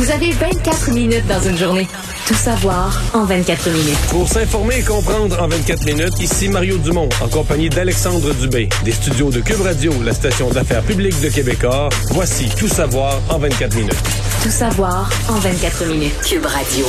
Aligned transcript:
Vous 0.00 0.10
avez 0.10 0.30
24 0.32 0.92
minutes 0.92 1.26
dans 1.26 1.42
une 1.42 1.58
journée. 1.58 1.86
Tout 2.26 2.32
savoir 2.32 2.98
en 3.12 3.26
24 3.26 3.68
minutes. 3.68 3.98
Pour 4.08 4.26
s'informer 4.26 4.78
et 4.78 4.82
comprendre 4.82 5.38
en 5.42 5.46
24 5.46 5.84
minutes, 5.84 6.18
ici 6.20 6.48
Mario 6.48 6.78
Dumont, 6.78 7.10
en 7.22 7.28
compagnie 7.28 7.68
d'Alexandre 7.68 8.32
Dubé, 8.32 8.70
des 8.82 8.92
studios 8.92 9.30
de 9.30 9.40
Cube 9.40 9.60
Radio, 9.60 9.92
la 10.02 10.14
station 10.14 10.48
d'affaires 10.48 10.84
publique 10.84 11.20
de 11.20 11.28
Québecor. 11.28 11.90
Voici 12.12 12.48
Tout 12.58 12.66
savoir 12.66 13.20
en 13.28 13.38
24 13.40 13.76
minutes. 13.76 14.02
Tout 14.42 14.48
savoir 14.50 15.10
en 15.28 15.34
24 15.34 15.84
minutes. 15.84 16.18
Cube 16.26 16.46
Radio. 16.46 16.86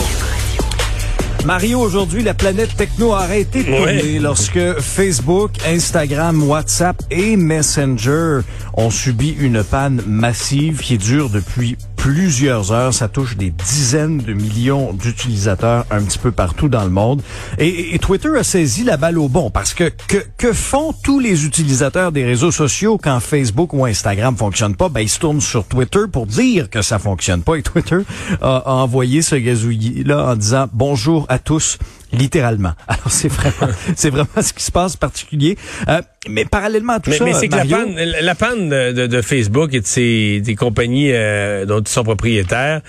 Mario, 1.43 1.80
aujourd'hui, 1.80 2.21
la 2.23 2.36
planète 2.36 2.78
techno 2.78 3.14
a 3.14 3.23
arrêté 3.23 3.64
de 3.64 3.71
tourner 3.75 4.04
Ouais. 4.04 4.20
lorsque 4.21 4.80
Facebook, 4.80 5.52
Instagram, 5.68 6.43
WhatsApp 6.43 6.96
et 7.09 7.36
Messenger 7.36 8.41
ont 8.75 8.91
subi 8.91 9.36
une 9.39 9.64
panne 9.64 10.02
massive 10.05 10.80
qui 10.80 10.98
dure 11.00 11.30
depuis 11.30 11.78
plusieurs 12.02 12.71
heures. 12.71 12.93
Ça 12.95 13.07
touche 13.07 13.38
des 13.38 13.52
dizaines 13.52 14.18
de 14.18 14.33
millions 14.33 14.92
d'utilisateurs 14.92 15.86
un 15.92 16.01
petit 16.01 16.18
peu 16.18 16.32
partout 16.32 16.68
dans 16.68 16.83
le 16.83 16.89
monde. 16.89 17.21
Et, 17.59 17.97
Twitter 18.00 18.29
a 18.36 18.43
saisi 18.43 18.83
la 18.83 18.97
balle 18.97 19.19
au 19.19 19.29
bon 19.29 19.51
parce 19.51 19.75
que, 19.75 19.92
que 20.07 20.18
que 20.36 20.51
font 20.51 20.93
tous 21.04 21.19
les 21.19 21.45
utilisateurs 21.45 22.11
des 22.11 22.25
réseaux 22.25 22.50
sociaux 22.50 22.97
quand 22.97 23.19
Facebook 23.19 23.73
ou 23.73 23.86
Instagram 23.86 24.36
fonctionnent 24.36 24.75
pas? 24.75 24.89
Ben, 24.89 25.01
ils 25.01 25.09
se 25.09 25.19
tournent 25.19 25.42
sur 25.42 25.64
Twitter 25.64 26.06
pour 26.11 26.25
dire 26.25 26.71
que 26.71 26.82
ça 26.82 26.97
fonctionne 26.97 27.43
pas. 27.43 27.56
Et 27.56 27.61
Twitter 27.61 28.00
a, 28.42 28.57
a 28.57 28.71
envoyé 28.71 29.21
ce 29.21 29.36
gazouillis-là 29.36 30.31
en 30.31 30.36
disant 30.36 30.68
bonjour 30.73 31.28
à 31.29 31.37
tous 31.37 31.78
littéralement. 32.11 32.73
Alors 32.88 33.09
c'est 33.11 33.28
vraiment 33.30 33.73
c'est 33.95 34.09
vraiment 34.09 34.42
ce 34.42 34.53
qui 34.53 34.64
se 34.64 34.72
passe 34.72 34.95
particulier. 34.97 35.58
Euh, 35.88 36.02
mais 36.30 36.45
parallèlement 36.45 36.94
à 36.94 37.00
tout 37.00 37.09
Mais, 37.09 37.17
ça, 37.17 37.25
mais 37.25 37.34
c'est 37.34 37.47
que 37.47 37.56
la 37.56 37.66
Mario- 37.66 37.78
panne, 37.78 37.95
la 38.22 38.36
panne 38.36 38.70
de, 38.70 39.22
Facebook 39.22 39.73
et 39.73 39.81
de 39.81 39.86
ses, 39.86 40.42
des 40.42 40.56
compagnies 40.56 41.11
euh, 41.11 41.66
dont 41.66 41.80
ils 41.81 41.88
sont 41.88 42.03
propriétaires, 42.03 42.81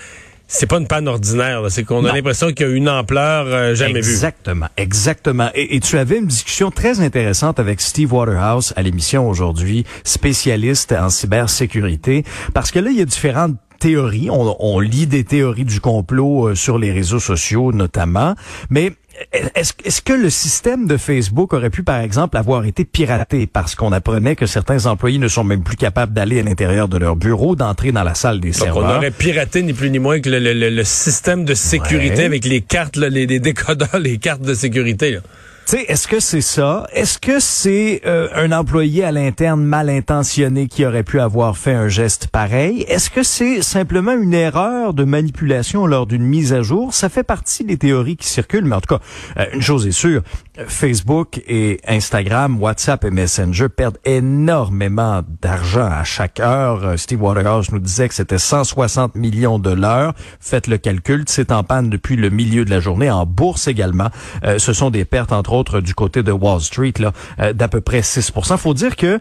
c'est 0.47 0.67
pas 0.67 0.77
une 0.77 0.87
panne 0.87 1.07
ordinaire. 1.07 1.61
là. 1.61 1.69
C'est 1.71 1.83
qu'on 1.83 2.05
a 2.05 2.13
l'impression 2.13 2.51
qu'il 2.51 2.67
y 2.67 2.69
a 2.69 2.73
une 2.73 2.89
ampleur 2.89 3.45
euh, 3.47 3.73
jamais 3.73 4.01
vue. 4.01 4.11
Exactement, 4.11 4.67
exactement. 4.77 5.49
Et, 5.55 5.75
et 5.75 5.79
tu 5.79 5.97
avais 5.97 6.17
une 6.19 6.27
discussion 6.27 6.69
très 6.69 6.99
intéressante 6.99 7.59
avec 7.59 7.81
Steve 7.81 8.13
Waterhouse 8.13 8.71
à 8.75 8.83
l'émission 8.83 9.27
aujourd'hui, 9.27 9.83
spécialiste 10.03 10.91
en 10.91 11.09
cybersécurité, 11.09 12.23
parce 12.53 12.71
que 12.71 12.79
là, 12.79 12.89
il 12.91 12.97
y 12.97 13.01
a 13.01 13.05
différentes 13.05 13.55
théories. 13.79 14.29
On, 14.29 14.55
on 14.59 14.79
lit 14.79 15.07
des 15.07 15.23
théories 15.23 15.65
du 15.65 15.79
complot 15.81 16.49
euh, 16.49 16.55
sur 16.55 16.77
les 16.77 16.91
réseaux 16.91 17.19
sociaux 17.19 17.71
notamment, 17.73 18.35
mais 18.69 18.91
est-ce 19.31 20.01
que 20.01 20.13
le 20.13 20.29
système 20.29 20.87
de 20.87 20.97
Facebook 20.97 21.53
aurait 21.53 21.69
pu, 21.69 21.83
par 21.83 21.99
exemple, 21.99 22.37
avoir 22.37 22.65
été 22.65 22.85
piraté 22.85 23.47
parce 23.47 23.75
qu'on 23.75 23.91
apprenait 23.91 24.35
que 24.35 24.45
certains 24.45 24.85
employés 24.85 25.19
ne 25.19 25.27
sont 25.27 25.43
même 25.43 25.63
plus 25.63 25.77
capables 25.77 26.13
d'aller 26.13 26.39
à 26.39 26.43
l'intérieur 26.43 26.87
de 26.87 26.97
leur 26.97 27.15
bureau, 27.15 27.55
d'entrer 27.55 27.91
dans 27.91 28.03
la 28.03 28.15
salle 28.15 28.39
des 28.39 28.51
Donc, 28.51 28.61
on 28.61 28.63
serveurs? 28.65 28.97
aurait 28.97 29.11
piraté 29.11 29.61
ni 29.63 29.73
plus 29.73 29.89
ni 29.89 29.99
moins 29.99 30.19
que 30.19 30.29
le, 30.29 30.39
le- 30.39 30.53
le- 30.53 30.69
le 30.69 30.83
système 30.83 31.45
de 31.45 31.53
sécurité 31.53 32.17
Ouais. 32.17 32.25
avec 32.25 32.45
les 32.45 32.61
cartes, 32.61 32.95
là, 32.95 33.09
les, 33.09 33.25
les 33.25 33.39
décodeurs, 33.39 33.89
les 33.99 34.17
cartes 34.17 34.41
de 34.41 34.53
sécurité. 34.53 35.11
là. 35.11 35.19
Tu 35.65 35.77
sais, 35.77 35.85
est-ce 35.87 36.09
que 36.09 36.19
c'est 36.19 36.41
ça? 36.41 36.85
Est-ce 36.91 37.17
que 37.17 37.39
c'est 37.39 38.01
euh, 38.05 38.27
un 38.35 38.51
employé 38.51 39.05
à 39.05 39.13
l'interne 39.13 39.63
mal 39.63 39.89
intentionné 39.89 40.67
qui 40.67 40.85
aurait 40.85 41.03
pu 41.03 41.21
avoir 41.21 41.57
fait 41.57 41.71
un 41.73 41.87
geste 41.87 42.27
pareil? 42.27 42.81
Est-ce 42.89 43.09
que 43.09 43.23
c'est 43.23 43.61
simplement 43.61 44.11
une 44.11 44.33
erreur 44.33 44.93
de 44.93 45.05
manipulation 45.05 45.87
lors 45.87 46.05
d'une 46.05 46.23
mise 46.23 46.51
à 46.51 46.63
jour? 46.63 46.93
Ça 46.93 47.07
fait 47.07 47.23
partie 47.23 47.63
des 47.63 47.77
théories 47.77 48.17
qui 48.17 48.27
circulent, 48.27 48.65
mais 48.65 48.75
en 48.75 48.81
tout 48.81 48.93
cas, 48.97 49.01
euh, 49.37 49.45
une 49.53 49.61
chose 49.61 49.87
est 49.87 49.91
sûre, 49.91 50.21
Facebook 50.67 51.41
et 51.47 51.79
Instagram, 51.87 52.61
WhatsApp 52.61 53.05
et 53.05 53.11
Messenger 53.11 53.69
perdent 53.69 53.97
énormément 54.03 55.21
d'argent 55.41 55.89
à 55.89 56.03
chaque 56.03 56.41
heure. 56.41 56.83
Euh, 56.83 56.97
Steve 56.97 57.23
Waterhouse 57.23 57.71
nous 57.71 57.79
disait 57.79 58.09
que 58.09 58.15
c'était 58.15 58.37
160 58.37 59.15
millions 59.15 59.59
de 59.59 59.71
l'heure. 59.71 60.13
Faites 60.41 60.67
le 60.67 60.77
calcul, 60.77 61.23
c'est 61.27 61.53
en 61.53 61.63
panne 61.63 61.89
depuis 61.89 62.17
le 62.17 62.29
milieu 62.29 62.65
de 62.65 62.69
la 62.69 62.81
journée, 62.81 63.09
en 63.09 63.25
bourse 63.25 63.69
également. 63.69 64.09
Euh, 64.43 64.59
ce 64.59 64.73
sont 64.73 64.89
des 64.89 65.05
pertes, 65.05 65.31
entre 65.31 65.52
autres, 65.53 65.81
du 65.81 65.93
côté 65.93 66.23
de 66.23 66.31
Wall 66.31 66.61
Street, 66.61 66.93
là, 66.99 67.13
euh, 67.39 67.53
d'à 67.53 67.67
peu 67.67 67.81
près 67.81 68.01
6% 68.01 68.57
faut 68.57 68.73
dire 68.73 68.95
que 68.95 69.05
euh, 69.07 69.19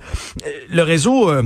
le 0.71 0.83
réseau... 0.83 1.31
euh, 1.31 1.43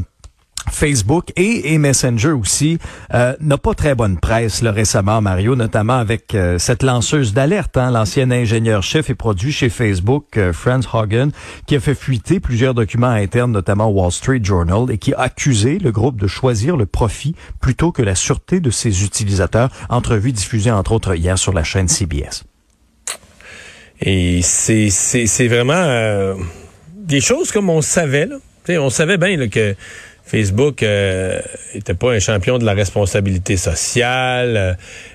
Facebook 0.68 1.32
et, 1.36 1.78
Messenger 1.78 2.32
aussi 2.32 2.78
n'a 3.12 3.56
pas 3.56 3.74
très 3.74 3.94
bonne 3.94 4.18
presse 4.18 4.62
là, 4.62 4.72
récemment, 4.72 5.20
Mario, 5.20 5.54
notamment 5.54 5.96
avec 5.96 6.36
cette 6.58 6.82
lanceuse 6.82 7.32
d'alerte, 7.32 7.76
hein, 7.76 7.92
l'ancien 7.92 8.32
ingénieur-chef 8.32 9.08
et 9.08 9.14
produit 9.14 9.52
chez 9.52 9.68
Facebook, 9.68 10.36
Franz 10.52 10.88
Hagen, 10.92 11.28
qui 11.66 11.76
a 11.76 11.80
fait 11.80 11.94
fuiter 11.94 12.40
plusieurs 12.40 12.74
documents 12.74 13.06
internes, 13.06 13.52
notamment 13.52 13.86
Wall 13.86 14.10
Street 14.10 14.40
Journal, 14.42 14.90
et 14.90 14.98
qui 14.98 15.14
a 15.14 15.20
accusé 15.20 15.78
le 15.78 15.92
groupe 15.92 16.20
de 16.20 16.26
choisir 16.26 16.76
le 16.76 16.86
profit 16.86 17.36
plutôt 17.60 17.92
que 17.92 18.02
la 18.02 18.16
sûreté 18.16 18.58
de 18.58 18.70
ses 18.70 19.04
utilisateurs. 19.04 19.70
Entrevue 19.88 20.32
diffusée, 20.32 20.72
entre 20.72 20.90
autres, 20.90 21.14
hier 21.14 21.38
sur 21.38 21.52
la 21.52 21.62
chaîne 21.62 21.86
CBS. 21.86 22.42
Et 24.00 24.40
c'est 24.42 24.90
c'est 24.90 25.26
c'est 25.26 25.48
vraiment 25.48 25.74
euh, 25.74 26.34
des 26.94 27.20
choses 27.20 27.52
comme 27.52 27.70
on 27.70 27.82
savait. 27.82 28.26
Là. 28.26 28.36
On 28.80 28.90
savait 28.90 29.16
bien 29.16 29.36
là, 29.36 29.46
que 29.46 29.74
Facebook 30.26 30.82
euh, 30.82 31.40
était 31.72 31.94
pas 31.94 32.12
un 32.12 32.18
champion 32.18 32.58
de 32.58 32.64
la 32.64 32.74
responsabilité 32.74 33.56
sociale, 33.56 34.56
euh, 34.56 34.72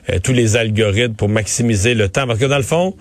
euh, 0.09 0.19
tous 0.23 0.31
les 0.31 0.55
algorithmes 0.55 1.15
pour 1.15 1.27
maximiser 1.27 1.93
le 1.93 2.07
temps. 2.07 2.25
Parce 2.25 2.39
que 2.39 2.45
dans 2.45 2.57
le 2.57 2.63
fond, 2.63 2.95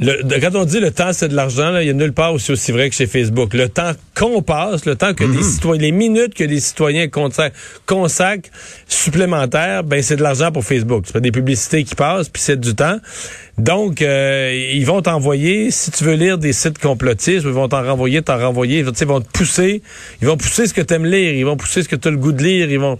le, 0.00 0.40
quand 0.40 0.56
on 0.56 0.64
dit 0.64 0.80
le 0.80 0.90
temps, 0.90 1.12
c'est 1.12 1.28
de 1.28 1.36
l'argent, 1.36 1.78
il 1.78 1.86
y 1.86 1.90
a 1.90 1.92
nulle 1.92 2.12
part 2.12 2.34
aussi 2.34 2.50
aussi 2.50 2.72
vrai 2.72 2.90
que 2.90 2.96
chez 2.96 3.06
Facebook. 3.06 3.54
Le 3.54 3.68
temps 3.68 3.92
qu'on 4.16 4.42
passe, 4.42 4.84
le 4.84 4.96
temps 4.96 5.14
que 5.14 5.22
des 5.22 5.42
citoyens, 5.44 5.80
les 5.80 5.92
minutes 5.92 6.34
que 6.34 6.42
des 6.42 6.58
citoyens 6.58 7.06
consacrent, 7.06 7.56
consacrent 7.86 8.50
supplémentaires, 8.88 9.84
ben 9.84 10.02
c'est 10.02 10.16
de 10.16 10.22
l'argent 10.24 10.50
pour 10.50 10.64
Facebook. 10.64 11.04
C'est 11.06 11.12
pas 11.12 11.20
des 11.20 11.30
publicités 11.30 11.84
qui 11.84 11.94
passent, 11.94 12.28
puis 12.28 12.42
c'est 12.42 12.58
du 12.58 12.74
temps. 12.74 12.98
Donc, 13.58 14.02
euh, 14.02 14.70
ils 14.74 14.84
vont 14.84 15.00
t'envoyer, 15.00 15.70
si 15.70 15.92
tu 15.92 16.02
veux 16.02 16.14
lire 16.14 16.38
des 16.38 16.52
sites 16.52 16.78
complotistes, 16.78 17.44
ils 17.44 17.52
vont 17.52 17.68
t'en 17.68 17.84
renvoyer, 17.84 18.20
t'en 18.20 18.36
renvoyer, 18.36 18.80
ils 18.80 18.84
vont 18.84 19.20
te 19.20 19.28
pousser, 19.32 19.80
ils 20.20 20.26
vont 20.26 20.36
pousser 20.36 20.66
ce 20.66 20.74
que 20.74 20.80
tu 20.80 20.92
aimes 20.94 21.06
lire, 21.06 21.34
ils 21.34 21.44
vont 21.44 21.56
pousser 21.56 21.84
ce 21.84 21.88
que 21.88 21.94
tu 21.94 22.08
as 22.08 22.10
le 22.10 22.16
goût 22.16 22.32
de 22.32 22.42
lire, 22.42 22.68
ils 22.68 22.80
vont... 22.80 22.98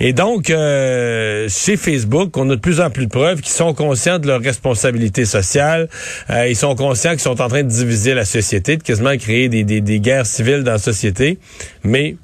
Et 0.00 0.12
donc, 0.12 0.50
euh, 0.50 1.48
chez 1.48 1.76
Facebook, 1.76 2.36
on 2.36 2.50
a 2.50 2.56
de 2.56 2.60
plus 2.60 2.80
en 2.80 2.90
plus 2.90 3.06
de 3.06 3.10
preuves 3.10 3.40
qu'ils 3.40 3.52
sont 3.52 3.72
conscients 3.72 4.18
de 4.18 4.26
leur 4.26 4.40
responsabilité 4.40 5.24
sociale, 5.24 5.88
euh, 6.30 6.48
ils 6.48 6.56
sont 6.56 6.74
conscients 6.74 7.12
qu'ils 7.12 7.20
sont 7.20 7.40
en 7.40 7.48
train 7.48 7.62
de 7.62 7.68
diviser 7.68 8.14
la 8.14 8.24
société, 8.24 8.76
de 8.76 8.82
quasiment 8.82 9.16
créer 9.16 9.48
des, 9.48 9.62
des, 9.62 10.00
guerres 10.00 10.26
civiles 10.26 10.64
dans 10.64 10.72
la 10.72 10.78
société, 10.78 11.38
mais 11.84 12.16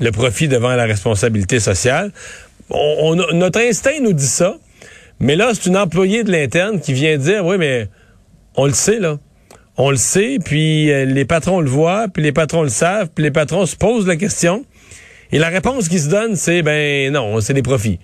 le 0.00 0.10
profit 0.12 0.48
devant 0.48 0.74
la 0.74 0.84
responsabilité 0.84 1.60
sociale. 1.60 2.12
On, 2.68 3.14
notre 3.32 3.60
instinct 3.60 4.00
nous 4.02 4.12
dit 4.12 4.26
ça, 4.26 4.58
mais 5.20 5.36
là, 5.36 5.50
c'est 5.52 5.66
une 5.66 5.76
employée 5.76 6.24
de 6.24 6.30
l'interne 6.30 6.80
qui 6.80 6.92
vient 6.92 7.16
dire, 7.16 7.44
oui, 7.44 7.56
mais 7.58 7.88
on 8.56 8.66
le 8.66 8.72
sait, 8.72 8.98
là. 8.98 9.18
On 9.76 9.90
le 9.90 9.96
sait, 9.96 10.38
puis 10.44 10.90
euh, 10.90 11.04
les 11.04 11.24
patrons 11.24 11.60
le 11.60 11.70
voient, 11.70 12.06
puis 12.12 12.22
les 12.22 12.32
patrons 12.32 12.62
le 12.62 12.68
savent, 12.68 13.10
puis 13.14 13.22
les 13.22 13.30
patrons 13.30 13.64
se 13.64 13.76
posent 13.76 14.06
la 14.06 14.16
question. 14.16 14.64
Et 15.30 15.38
la 15.38 15.48
réponse 15.48 15.88
qui 15.88 16.00
se 16.00 16.08
donne, 16.08 16.34
c'est, 16.34 16.62
ben 16.62 17.12
non, 17.12 17.40
c'est 17.40 17.54
des 17.54 17.62
profits. 17.62 18.00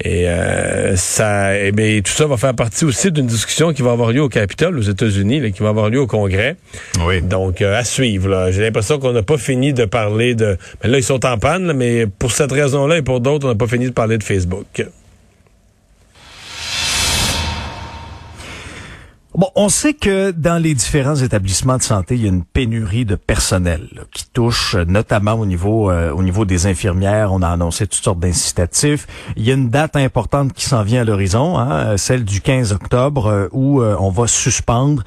Et 0.00 0.28
euh, 0.28 0.96
ça, 0.96 1.56
eh 1.56 1.70
bien, 1.70 2.00
tout 2.00 2.10
ça 2.10 2.26
va 2.26 2.36
faire 2.36 2.54
partie 2.54 2.84
aussi 2.84 3.12
d'une 3.12 3.26
discussion 3.26 3.72
qui 3.72 3.82
va 3.82 3.92
avoir 3.92 4.10
lieu 4.10 4.22
au 4.22 4.28
Capitole, 4.28 4.76
aux 4.78 4.82
États-Unis, 4.82 5.52
qui 5.52 5.62
va 5.62 5.68
avoir 5.68 5.90
lieu 5.90 6.00
au 6.00 6.06
Congrès. 6.06 6.56
Oui. 7.06 7.22
Donc, 7.22 7.62
euh, 7.62 7.78
à 7.78 7.84
suivre. 7.84 8.28
là. 8.28 8.50
J'ai 8.50 8.62
l'impression 8.62 8.98
qu'on 8.98 9.12
n'a 9.12 9.22
pas 9.22 9.36
fini 9.38 9.72
de 9.72 9.84
parler 9.84 10.34
de... 10.34 10.56
Mais 10.82 10.90
là, 10.90 10.98
ils 10.98 11.04
sont 11.04 11.24
en 11.24 11.38
panne, 11.38 11.66
là, 11.66 11.74
mais 11.74 12.06
pour 12.06 12.32
cette 12.32 12.50
raison-là 12.50 12.96
et 12.96 13.02
pour 13.02 13.20
d'autres, 13.20 13.46
on 13.46 13.50
n'a 13.50 13.54
pas 13.54 13.68
fini 13.68 13.86
de 13.86 13.92
parler 13.92 14.18
de 14.18 14.24
Facebook. 14.24 14.84
Bon, 19.34 19.48
on 19.54 19.70
sait 19.70 19.94
que 19.94 20.30
dans 20.30 20.62
les 20.62 20.74
différents 20.74 21.16
établissements 21.16 21.78
de 21.78 21.82
santé, 21.82 22.16
il 22.16 22.22
y 22.22 22.26
a 22.26 22.28
une 22.28 22.44
pénurie 22.44 23.06
de 23.06 23.14
personnel 23.14 24.04
qui 24.12 24.26
touche 24.30 24.74
euh, 24.74 24.84
notamment 24.84 25.32
au 25.32 25.46
niveau 25.46 25.90
euh, 25.90 26.10
au 26.12 26.22
niveau 26.22 26.44
des 26.44 26.66
infirmières. 26.66 27.32
On 27.32 27.40
a 27.40 27.48
annoncé 27.48 27.86
toutes 27.86 28.04
sortes 28.04 28.20
d'incitatifs. 28.20 29.06
Il 29.36 29.44
y 29.44 29.50
a 29.50 29.54
une 29.54 29.70
date 29.70 29.96
importante 29.96 30.52
qui 30.52 30.66
s'en 30.66 30.82
vient 30.82 31.00
à 31.00 31.04
l'horizon, 31.04 31.56
hein, 31.58 31.70
euh, 31.72 31.96
celle 31.96 32.26
du 32.26 32.42
15 32.42 32.72
octobre, 32.72 33.48
où 33.52 33.82
on 33.82 34.10
va 34.10 34.26
suspendre 34.26 35.02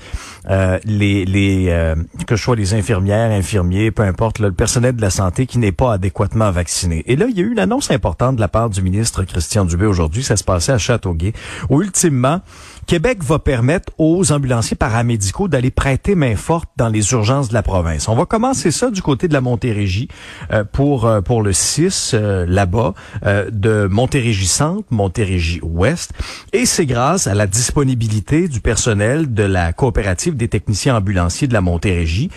les 0.49 1.25
les 1.25 1.95
que 2.25 2.35
ce 2.35 2.43
soit 2.43 2.55
les 2.55 2.73
infirmières, 2.73 3.31
infirmiers, 3.31 3.91
peu 3.91 4.03
importe, 4.03 4.39
le 4.39 4.51
personnel 4.51 4.95
de 4.95 5.01
la 5.01 5.11
santé 5.11 5.45
qui 5.45 5.59
n'est 5.59 5.71
pas 5.71 5.93
adéquatement 5.93 6.49
vacciné. 6.49 7.03
Et 7.05 7.15
là, 7.15 7.27
il 7.29 7.37
y 7.37 7.41
a 7.41 7.43
eu 7.43 7.51
une 7.51 7.59
annonce 7.59 7.91
importante 7.91 8.37
de 8.37 8.41
la 8.41 8.47
part 8.47 8.71
du 8.71 8.81
ministre 8.81 9.23
Christian 9.23 9.65
Dubé 9.65 9.85
aujourd'hui. 9.85 10.23
Ça 10.23 10.35
se 10.35 10.43
passait 10.43 10.71
à 10.71 10.77
Châteauguay, 10.79 11.33
où 11.69 11.83
ultimement 11.83 12.41
Québec 12.85 13.23
va 13.23 13.39
permettre 13.39 13.91
aux 13.97 14.31
ambulanciers 14.31 14.77
paramédicaux 14.77 15.47
d'aller 15.47 15.71
prêter 15.71 16.13
main 16.13 16.35
forte 16.35 16.69
dans 16.77 16.89
les 16.89 17.11
urgences 17.13 17.49
de 17.49 17.53
la 17.53 17.63
province. 17.63 18.07
On 18.07 18.15
va 18.15 18.25
commencer 18.25 18.69
ça 18.69 18.91
du 18.91 19.01
côté 19.01 19.27
de 19.27 19.33
la 19.33 19.41
Montérégie 19.41 20.07
euh, 20.51 20.63
pour 20.63 21.05
euh, 21.05 21.21
pour 21.21 21.41
le 21.41 21.51
6 21.51 22.11
euh, 22.13 22.45
là-bas 22.47 22.93
euh, 23.25 23.49
de 23.51 23.87
Montérégie 23.89 24.47
Centre, 24.47 24.83
Montérégie 24.91 25.59
Ouest 25.63 26.13
et 26.53 26.65
c'est 26.65 26.85
grâce 26.85 27.27
à 27.27 27.33
la 27.33 27.47
disponibilité 27.47 28.47
du 28.47 28.61
personnel 28.61 29.33
de 29.33 29.43
la 29.43 29.73
coopérative 29.73 30.35
des 30.35 30.47
techniciens 30.47 30.95
ambulanciers 30.95 31.47
de 31.47 31.53
la 31.53 31.61
Montérégie. 31.61 32.29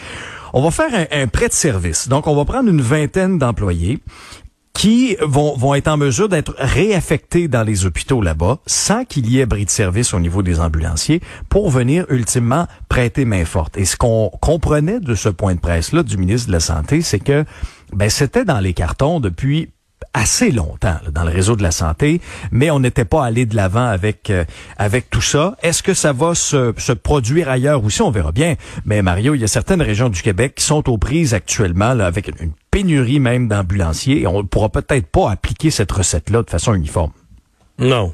On 0.55 0.63
va 0.63 0.71
faire 0.71 0.95
un, 0.95 1.23
un 1.23 1.27
prêt 1.27 1.49
de 1.49 1.53
service. 1.53 2.09
Donc 2.09 2.27
on 2.27 2.35
va 2.35 2.47
prendre 2.47 2.71
une 2.71 2.81
vingtaine 2.81 3.39
d'employés 3.39 4.01
qui 4.79 5.17
vont, 5.21 5.57
vont 5.57 5.75
être 5.75 5.89
en 5.89 5.97
mesure 5.97 6.29
d'être 6.29 6.55
réaffectés 6.57 7.49
dans 7.49 7.65
les 7.65 7.85
hôpitaux 7.85 8.23
là-bas 8.23 8.59
sans 8.65 9.05
qu'il 9.05 9.29
y 9.29 9.41
ait 9.41 9.47
bris 9.47 9.65
de 9.65 9.71
service 9.71 10.15
au 10.15 10.21
niveau 10.21 10.45
des 10.45 10.61
ambulanciers 10.61 11.21
pour 11.49 11.69
venir 11.69 12.07
ultimement 12.11 12.69
prêter 12.89 13.25
main 13.25 13.45
forte. 13.45 13.77
Et 13.77 13.85
ce 13.85 13.97
qu'on 13.97 14.31
comprenait 14.41 15.01
de 15.01 15.17
ce 15.17 15.31
point 15.31 15.57
de 15.57 15.61
presse-là 15.61 16.05
du 16.05 16.17
ministre 16.17 16.47
de 16.47 16.53
la 16.53 16.61
Santé, 16.61 17.03
c'est 17.03 17.19
que 17.19 17.45
ben, 17.93 18.09
c'était 18.09 18.45
dans 18.45 18.61
les 18.61 18.73
cartons 18.73 19.19
depuis 19.19 19.69
assez 20.15 20.51
longtemps 20.51 20.97
dans 21.13 21.25
le 21.25 21.31
réseau 21.31 21.57
de 21.57 21.63
la 21.63 21.71
santé, 21.71 22.21
mais 22.51 22.71
on 22.71 22.81
n'était 22.81 23.05
pas 23.05 23.25
allé 23.25 23.47
de 23.47 23.57
l'avant 23.57 23.87
avec 23.87 24.31
euh, 24.31 24.45
avec 24.77 25.11
tout 25.11 25.21
ça. 25.21 25.57
Est-ce 25.63 25.83
que 25.83 25.95
ça 25.95 26.13
va 26.13 26.35
se, 26.35 26.73
se 26.77 26.93
produire 26.93 27.49
ailleurs? 27.49 27.85
Aussi 27.85 28.03
On 28.03 28.11
verra 28.11 28.33
bien. 28.33 28.55
Mais 28.85 29.03
Mario, 29.03 29.35
il 29.35 29.41
y 29.41 29.45
a 29.45 29.49
certaines 29.49 29.83
régions 29.83 30.09
du 30.09 30.23
Québec 30.23 30.55
qui 30.57 30.65
sont 30.65 30.89
aux 30.89 30.99
prises 30.99 31.35
actuellement 31.35 31.91
avec 31.91 32.29
une 32.41 32.53
pénurie 32.71 33.21
même 33.21 33.49
d'ambulanciers 33.49 34.23
et 34.23 34.27
on 34.27 34.43
ne 34.43 34.47
pourra 34.47 34.69
peut-être 34.69 35.07
pas 35.07 35.31
appliquer 35.31 35.71
cette 35.71 35.93
recette-là 35.93 36.43
de 36.43 36.51
façon 36.51 36.75
uniforme. 36.75 37.13
Non. 37.79 38.13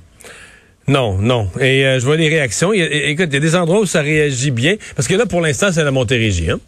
Non, 0.87 1.17
non. 1.19 1.49
Et 1.61 1.87
euh, 1.87 1.99
je 1.99 2.05
vois 2.05 2.17
les 2.17 2.29
réactions. 2.29 2.73
écoute, 2.73 3.29
il 3.31 3.35
y 3.35 3.37
a 3.37 3.41
des 3.41 3.57
endroits 3.57 3.81
où 3.81 3.87
ça 3.87 4.03
réagit 4.03 4.51
bien. 4.51 4.77
Parce 4.97 5.09
que 5.09 5.15
là, 5.15 5.25
pour 5.25 5.41
l'instant, 5.41 5.73
c'est 5.73 5.83
la 5.83 5.91
Montérégie. 5.91 6.51
Hein? 6.51 6.61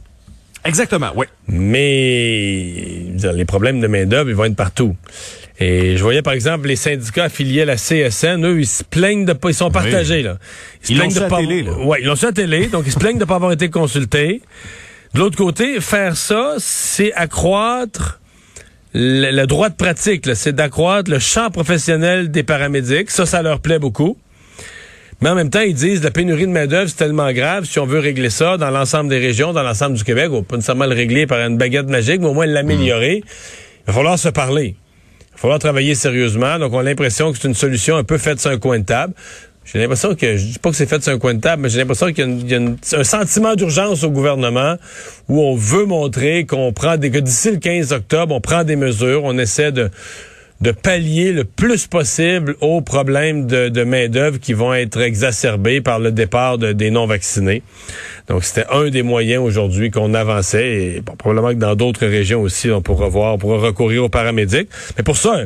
Exactement, 0.66 1.10
oui. 1.14 1.26
Mais 1.48 3.06
les 3.32 3.44
problèmes 3.44 3.80
de 3.80 3.86
main-d'œuvre, 3.86 4.30
ils 4.30 4.36
vont 4.36 4.44
être 4.44 4.56
partout. 4.56 4.96
Et 5.58 5.96
je 5.96 6.02
voyais, 6.02 6.22
par 6.22 6.34
exemple, 6.34 6.68
les 6.68 6.76
syndicats 6.76 7.24
affiliés 7.24 7.62
à 7.62 7.64
la 7.64 7.76
CSN, 7.76 8.44
eux, 8.44 8.60
ils 8.60 8.66
se 8.66 8.84
plaignent 8.84 9.24
de 9.24 9.32
pas, 9.32 9.48
ils 9.48 9.54
sont 9.54 9.70
partagés, 9.70 10.22
là. 10.22 10.36
Ils, 10.88 10.98
l'ont 10.98 11.08
su 11.08 11.18
à 11.18 11.30
télé, 11.30 11.62
là. 11.62 11.72
Ouais, 11.78 11.98
ils 12.02 12.06
l'ont 12.06 12.16
su 12.16 12.26
à 12.26 12.32
télé, 12.32 12.66
donc 12.66 12.84
ils 12.86 12.92
se 12.92 12.98
plaignent 12.98 13.18
de 13.18 13.24
pas 13.24 13.36
avoir 13.36 13.52
été 13.52 13.70
consultés. 13.70 14.42
De 15.14 15.20
l'autre 15.20 15.38
côté, 15.38 15.80
faire 15.80 16.16
ça, 16.16 16.56
c'est 16.58 17.12
accroître 17.14 18.20
le, 18.92 19.44
droit 19.46 19.68
de 19.68 19.74
pratique, 19.74 20.26
c'est 20.34 20.54
d'accroître 20.54 21.10
le 21.10 21.18
champ 21.18 21.50
professionnel 21.50 22.30
des 22.30 22.42
paramédics. 22.42 23.10
Ça, 23.10 23.26
ça 23.26 23.42
leur 23.42 23.60
plaît 23.60 23.78
beaucoup. 23.78 24.16
Mais 25.22 25.30
en 25.30 25.34
même 25.34 25.48
temps, 25.48 25.60
ils 25.60 25.74
disent 25.74 26.02
la 26.02 26.10
pénurie 26.10 26.46
de 26.46 26.52
main-d'œuvre, 26.52 26.88
c'est 26.88 26.96
tellement 26.96 27.32
grave. 27.32 27.64
Si 27.64 27.78
on 27.78 27.86
veut 27.86 27.98
régler 27.98 28.28
ça 28.28 28.58
dans 28.58 28.70
l'ensemble 28.70 29.08
des 29.08 29.18
régions, 29.18 29.52
dans 29.52 29.62
l'ensemble 29.62 29.96
du 29.96 30.04
Québec, 30.04 30.28
on 30.30 30.42
peut 30.42 30.48
pas 30.48 30.56
nécessairement 30.56 30.86
le 30.86 30.94
régler 30.94 31.26
par 31.26 31.38
une 31.40 31.56
baguette 31.56 31.88
magique, 31.88 32.20
mais 32.20 32.26
au 32.26 32.34
moins 32.34 32.46
l'améliorer. 32.46 33.22
Il 33.24 33.86
va 33.86 33.92
falloir 33.94 34.18
se 34.18 34.28
parler. 34.28 34.76
Il 35.20 35.32
va 35.32 35.38
falloir 35.38 35.58
travailler 35.58 35.94
sérieusement. 35.94 36.58
Donc, 36.58 36.72
on 36.74 36.78
a 36.78 36.82
l'impression 36.82 37.32
que 37.32 37.38
c'est 37.38 37.48
une 37.48 37.54
solution 37.54 37.96
un 37.96 38.04
peu 38.04 38.18
faite 38.18 38.40
sur 38.40 38.50
un 38.50 38.58
coin 38.58 38.78
de 38.78 38.84
table. 38.84 39.14
J'ai 39.64 39.80
l'impression 39.80 40.14
que, 40.14 40.36
je 40.36 40.44
dis 40.44 40.58
pas 40.58 40.70
que 40.70 40.76
c'est 40.76 40.86
fait 40.86 41.02
sur 41.02 41.12
un 41.12 41.18
coin 41.18 41.34
de 41.34 41.40
table, 41.40 41.62
mais 41.62 41.70
j'ai 41.70 41.78
l'impression 41.78 42.12
qu'il 42.12 42.48
y 42.48 42.54
a, 42.54 42.60
un 42.98 43.04
sentiment 43.04 43.54
d'urgence 43.56 44.04
au 44.04 44.10
gouvernement 44.10 44.76
où 45.28 45.40
on 45.40 45.56
veut 45.56 45.86
montrer 45.86 46.46
qu'on 46.46 46.72
prend 46.72 46.96
des, 46.98 47.10
que 47.10 47.18
d'ici 47.18 47.50
le 47.50 47.56
15 47.56 47.92
octobre, 47.92 48.32
on 48.34 48.40
prend 48.40 48.62
des 48.62 48.76
mesures, 48.76 49.24
on 49.24 49.36
essaie 49.38 49.72
de, 49.72 49.90
de 50.60 50.70
pallier 50.70 51.32
le 51.32 51.44
plus 51.44 51.86
possible 51.86 52.56
aux 52.60 52.80
problèmes 52.80 53.46
de, 53.46 53.68
de 53.68 53.84
main-d'œuvre 53.84 54.38
qui 54.38 54.54
vont 54.54 54.72
être 54.72 55.00
exacerbés 55.00 55.80
par 55.80 55.98
le 55.98 56.12
départ 56.12 56.58
des 56.58 56.90
non-vaccinés. 56.90 57.62
Donc, 58.28 58.44
c'était 58.44 58.66
un 58.70 58.88
des 58.88 59.02
moyens 59.02 59.42
aujourd'hui 59.42 59.90
qu'on 59.90 60.14
avançait. 60.14 60.74
Et 60.74 61.02
probablement 61.18 61.50
que 61.50 61.60
dans 61.60 61.74
d'autres 61.74 62.06
régions 62.06 62.40
aussi, 62.40 62.70
on 62.70 62.80
pourra 62.82 63.08
voir, 63.08 63.34
on 63.34 63.38
pourra 63.38 63.58
recourir 63.58 64.04
aux 64.04 64.08
paramédics. 64.08 64.68
Mais 64.96 65.04
pour 65.04 65.16
ça, 65.16 65.42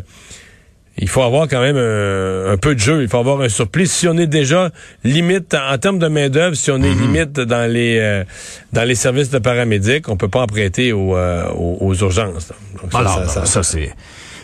il 0.97 1.09
faut 1.09 1.23
avoir 1.23 1.49
quand 1.49 1.61
même 1.61 1.77
un, 1.77 2.57
peu 2.57 2.75
de 2.75 2.81
jeu. 2.81 3.03
Il 3.03 3.09
faut 3.09 3.19
avoir 3.19 3.41
un 3.41 3.49
surplis. 3.49 3.87
Si 3.87 4.07
on 4.07 4.17
est 4.17 4.27
déjà 4.27 4.71
limite 5.03 5.55
en, 5.55 5.77
termes 5.79 5.99
de 5.99 6.09
main 6.09 6.29
d'œuvre, 6.29 6.55
si 6.55 6.71
on 6.71 6.77
est 6.83 6.95
mhm. 6.95 7.01
limite 7.01 7.41
dans 7.41 7.71
les 7.71 7.99
euh, 7.99 8.25
dans 8.73 8.85
les 8.85 8.95
services 8.95 9.31
de 9.31 9.39
paramédics, 9.39 10.09
on 10.09 10.17
peut 10.17 10.29
pas 10.29 10.43
en 10.43 10.47
prêter 10.47 10.93
aux, 10.93 11.17
euh, 11.17 11.49
aux, 11.53 11.95
urgences. 11.95 12.53
Donc, 12.81 12.93
ça, 12.93 13.27
ça, 13.27 13.47
ça 13.47 13.63
c'est 13.63 13.93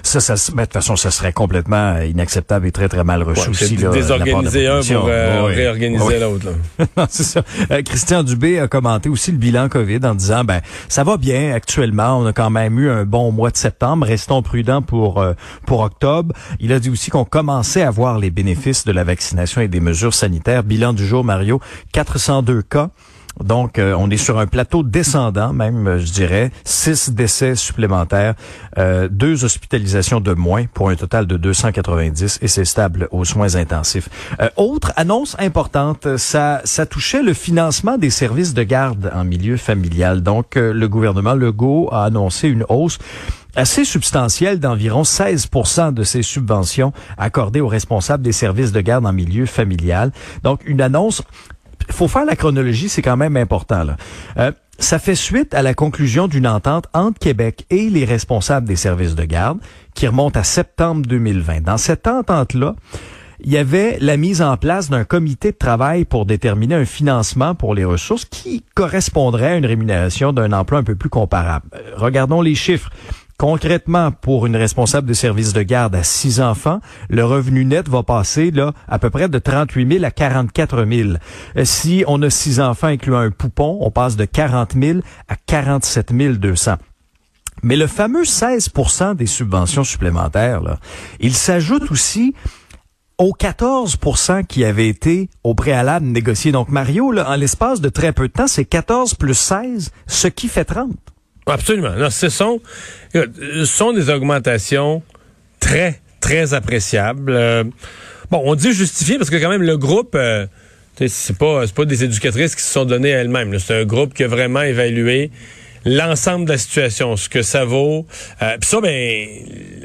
ça, 0.07 0.21
ça, 0.21 0.35
de 0.35 0.61
toute 0.61 0.73
façon, 0.73 0.97
ça 0.97 1.11
serait 1.11 1.33
complètement 1.33 1.99
inacceptable 1.99 2.67
et 2.67 2.73
très, 2.73 2.89
très 2.89 3.05
mal 3.05 3.23
reçu 3.23 3.51
aussi. 3.51 3.77
Là, 3.77 3.91
désorganiser 3.91 4.67
un 4.69 4.81
pour 4.81 5.09
euh, 5.09 5.45
réorganiser 5.45 6.21
l'autre. 6.21 6.49
c'est 7.09 7.25
ça. 7.25 7.43
Euh, 7.71 7.83
Christian 7.83 8.23
Dubé 8.23 8.61
a 8.61 8.69
commenté 8.69 9.09
aussi 9.09 9.33
le 9.33 9.39
bilan 9.39 9.69
COVID 9.69 10.01
en 10.05 10.15
disant, 10.15 10.45
ben, 10.45 10.61
ça 10.89 11.05
va 11.05 11.17
bien 11.17 11.53
actuellement. 11.53 12.19
On 12.19 12.27
a 12.27 12.33
quand 12.33 12.51
même 12.51 12.79
eu 12.79 12.89
un 12.89 13.05
bon 13.05 13.33
mois 13.33 13.51
de 13.51 13.57
septembre. 13.57 14.07
Restons 14.07 14.43
prudents 14.43 14.83
pour, 14.83 15.21
euh, 15.21 15.35
pour 15.67 15.81
octobre. 15.81 16.35
Il 16.61 16.73
a 16.73 16.79
dit 16.79 16.91
aussi 16.91 17.11
qu'on 17.11 17.25
commençait 17.25 17.83
à 17.83 17.91
voir 17.91 18.19
les 18.19 18.31
bénéfices 18.31 18.85
de 18.85 18.93
la 18.93 19.05
vaccination 19.05 19.61
et 19.61 19.69
des 19.69 19.81
mesures 19.81 20.15
sanitaires. 20.15 20.63
Bilan 20.63 20.93
du 20.93 21.07
jour, 21.07 21.25
Mario, 21.25 21.61
402 21.93 22.63
cas. 22.63 22.91
Donc, 23.43 23.79
euh, 23.79 23.95
on 23.99 24.11
est 24.11 24.17
sur 24.17 24.39
un 24.39 24.47
plateau 24.47 24.83
descendant, 24.83 25.53
même, 25.53 25.87
euh, 25.87 25.99
je 25.99 26.13
dirais, 26.13 26.51
six 26.65 27.11
décès 27.11 27.55
supplémentaires, 27.55 28.35
euh, 28.79 29.09
deux 29.11 29.45
hospitalisations 29.45 30.21
de 30.21 30.33
moins 30.33 30.65
pour 30.73 30.89
un 30.89 30.97
total 30.97 31.27
de 31.27 31.37
290 31.37 32.39
et 32.41 32.49
c'est 32.49 32.65
stable 32.65 33.09
aux 33.11 33.25
soins 33.25 33.55
intensifs. 33.57 34.09
autre 34.57 34.93
annonce 34.97 35.37
importante, 35.39 36.17
ça, 36.17 36.61
ça 36.65 36.87
touchait 36.87 37.23
le 37.23 37.35
financement 37.35 37.99
des 37.99 38.11
services 38.11 38.55
de 38.55 38.63
garde 38.63 39.11
en 39.15 39.25
milieu 39.25 39.57
familial. 39.57 40.23
Donc, 40.23 40.55
le 40.55 40.89
gouvernement 40.89 41.35
Legault 41.35 41.89
a 41.93 42.05
annoncé 42.05 42.49
une 42.49 42.65
hausse 42.69 42.99
assez 43.57 43.85
substantielle 43.85 44.61
d'environ 44.61 45.03
16% 45.03 45.93
de 45.93 46.03
ces 46.05 46.23
subventions 46.23 46.93
accordées 47.17 47.61
aux 47.61 47.69
responsables 47.69 48.23
des 48.23 48.33
services 48.33 48.71
de 48.71 48.81
garde 48.81 49.07
en 49.07 49.13
milieu 49.13 49.47
familial. 49.47 50.13
Donc, 50.43 50.61
une 50.67 50.81
annonce 50.81 51.23
faut 51.91 52.09
faire 52.09 52.25
la 52.25 52.37
chronologie, 52.37 52.89
c'est 52.89 53.03
quand 53.03 53.17
même 53.17 53.37
important. 53.37 53.85
Là. 53.85 53.97
Euh, 54.39 54.53
ça 54.79 54.99
fait 54.99 55.15
suite 55.15 55.55
à 55.55 55.63
la 55.63 55.75
conclusion 55.75 56.29
d'une 56.29 56.47
entente 56.47 56.87
entre 56.93 57.19
Québec 57.19 57.65
et 57.71 57.89
les 57.89 58.05
responsables 58.05 58.67
des 58.67 58.77
services 58.77 59.15
de 59.15 59.25
garde 59.25 59.59
qui 59.95 60.07
remonte 60.07 60.37
à 60.37 60.45
septembre 60.45 61.07
2020. 61.07 61.63
Dans 61.63 61.79
cette 61.79 62.07
entente-là, 62.07 62.77
il 63.41 63.53
y 63.53 63.59
avait 63.59 63.99
la 64.01 64.17
mise 64.17 64.43
en 64.43 64.57
place 64.57 64.89
d'un 64.91 65.05
comité 65.05 65.53
de 65.53 65.57
travail 65.57 66.05
pour 66.05 66.27
déterminer 66.27 66.75
un 66.75 66.85
financement 66.85 67.55
pour 67.55 67.75
les 67.75 67.85
ressources 67.85 68.25
qui 68.25 68.65
correspondrait 68.75 69.53
à 69.53 69.57
une 69.57 69.67
rémunération 69.67 70.33
d'un 70.33 70.53
emploi 70.53 70.79
un 70.79 70.85
peu 70.85 70.95
plus 70.95 71.11
comparable. 71.11 71.67
Euh, 71.75 71.93
regardons 71.97 72.41
les 72.41 72.55
chiffres. 72.55 72.91
Concrètement, 73.39 74.13
pour 74.13 74.47
une 74.47 74.57
responsable 74.57 75.07
de 75.07 75.13
service 75.13 75.53
de 75.53 75.61
garde 75.61 75.95
à 75.95 76.03
six 76.03 76.41
enfants, 76.41 76.81
le 77.11 77.23
revenu 77.23 77.67
net 77.67 77.87
va 77.87 78.03
passer 78.03 78.51
là 78.51 78.73
à 78.89 78.99
peu 78.99 79.11
près 79.11 79.29
de 79.29 79.39
38 79.39 79.93
000 79.93 80.05
à 80.05 80.11
44 80.11 80.87
000. 80.87 81.11
Euh, 81.57 81.65
si 81.67 82.03
on 82.07 82.23
a 82.23 82.31
six 82.31 82.61
enfants 82.61 82.87
incluant 82.87 83.19
un 83.19 83.31
poupon, 83.31 83.77
on 83.83 83.91
passe 83.91 84.17
de 84.17 84.25
40 84.25 84.73
000 84.81 85.01
à 85.29 85.37
47 85.37 86.15
200. 86.39 86.77
Mais 87.63 87.77
le 87.77 87.87
fameux 87.87 88.23
16% 88.23 89.17
des 89.17 89.27
subventions 89.27 89.85
supplémentaires, 89.85 90.63
là, 90.63 90.79
il 91.21 91.35
s'ajoute 91.35 91.91
aussi 91.91 92.35
aux 93.19 93.33
14% 93.33 94.47
qui 94.47 94.65
avaient 94.65 94.89
été 94.89 95.29
au 95.45 95.55
préalable 95.55 96.07
négociés. 96.07 96.53
Donc, 96.53 96.71
Mario, 96.71 97.13
là, 97.13 97.31
en 97.31 97.37
l'espace 97.37 97.83
de 97.83 97.89
très 97.91 98.13
peu 98.13 98.29
de 98.29 98.33
temps, 98.33 98.47
c'est 98.47 98.65
14 98.65 99.15
plus 99.15 99.35
16, 99.35 99.91
ce 100.07 100.29
qui 100.29 100.49
fait 100.49 100.65
30. 100.65 100.91
Absolument. 101.47 101.95
Non, 101.97 102.11
ce 102.11 102.29
sont, 102.29 102.61
ce 103.15 103.65
sont 103.65 103.93
des 103.93 104.11
augmentations 104.11 105.03
très, 105.61 106.01
très 106.21 106.55
appréciables. 106.55 107.33
Euh, 107.33 107.65
bon, 108.31 108.43
on 108.45 108.55
dit 108.57 108.73
justifié 108.73 109.17
parce 109.17 109.31
que 109.31 109.37
quand 109.37 109.49
même 109.49 109.63
le 109.63 109.79
groupe, 109.79 110.15
euh, 110.17 110.47
c'est 111.07 111.39
pas, 111.39 111.65
pas 111.69 111.85
des 111.85 112.03
éducatrices 112.05 112.57
qui 112.57 112.63
se 112.63 112.73
sont 112.73 112.85
données 112.85 113.11
elles-mêmes. 113.11 113.59
C'est 113.61 113.81
un 113.81 113.85
groupe 113.85 114.13
qui 114.13 114.25
a 114.25 114.29
vraiment 114.29 114.63
évalué 114.63 115.31
l'ensemble 115.85 116.47
de 116.47 116.53
la 116.53 116.59
situation, 116.59 117.17
ce 117.17 117.29
que 117.29 117.43
ça 117.43 117.65
vaut. 117.65 118.07
Euh, 118.43 118.57
Puis 118.61 118.69
ça, 118.69 118.81
ben, 118.81 119.29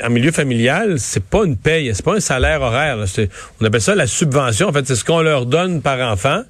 en 0.04 0.10
milieu 0.10 0.32
familial, 0.32 1.00
c'est 1.00 1.24
pas 1.24 1.46
une 1.46 1.58
paye, 1.58 1.92
c'est 1.94 2.04
pas 2.04 2.16
un 2.16 2.20
salaire 2.20 2.62
horaire. 2.62 2.98
On 3.60 3.66
appelle 3.66 3.82
ça 3.82 3.94
la 3.94 4.08
subvention. 4.08 4.70
En 4.70 4.74
fait, 4.74 4.88
c'est 4.88 4.96
ce 4.96 5.06
qu'on 5.06 5.22
leur 5.22 5.46
donne 5.46 5.84
par 5.84 6.00
enfant. 6.12 6.42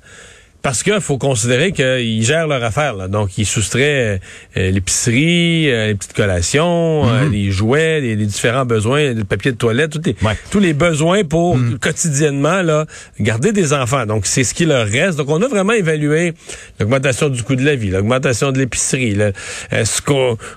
Parce 0.62 0.84
qu'il 0.84 1.02
faut 1.02 1.18
considérer 1.18 1.72
qu'ils 1.72 2.24
gèrent 2.24 2.48
leur 2.48 2.64
affaire. 2.64 2.94
Là. 2.96 3.08
Donc, 3.08 3.38
ils 3.40 3.48
soustraient 3.48 4.20
euh, 4.58 4.72
l'épicerie, 4.72 5.72
euh, 5.72 5.88
les 5.88 5.96
petites 5.96 6.14
collations, 6.14 7.10
euh, 7.10 7.26
mhm. 7.26 7.32
les 7.32 7.52
jouets, 7.52 8.00
les, 8.00 8.16
différents 8.16 8.66
besoins, 8.66 9.14
le 9.14 9.24
papier 9.24 9.52
de 9.52 9.58
toilette, 9.58 9.92
tous 9.92 10.02
les, 10.06 10.16
tous 10.52 10.60
les 10.60 10.74
besoins 10.74 11.24
pour 11.24 11.58
mhm. 11.58 11.80
quotidiennement 11.80 12.62
là, 12.62 12.86
garder 13.20 13.54
des 13.54 13.74
enfants. 13.74 14.06
Donc, 14.06 14.28
c'est 14.28 14.44
ce 14.44 14.54
qui 14.54 14.66
leur 14.66 14.86
reste. 14.86 15.18
Donc, 15.18 15.30
on 15.30 15.42
a 15.42 15.48
vraiment 15.48 15.74
évalué 15.74 16.34
l'augmentation 16.80 17.30
du 17.30 17.42
coût 17.42 17.56
de 17.56 17.66
la 17.66 17.76
vie, 17.76 17.90
l'augmentation 17.90 18.52
de 18.52 18.60
l'épicerie, 18.60 19.18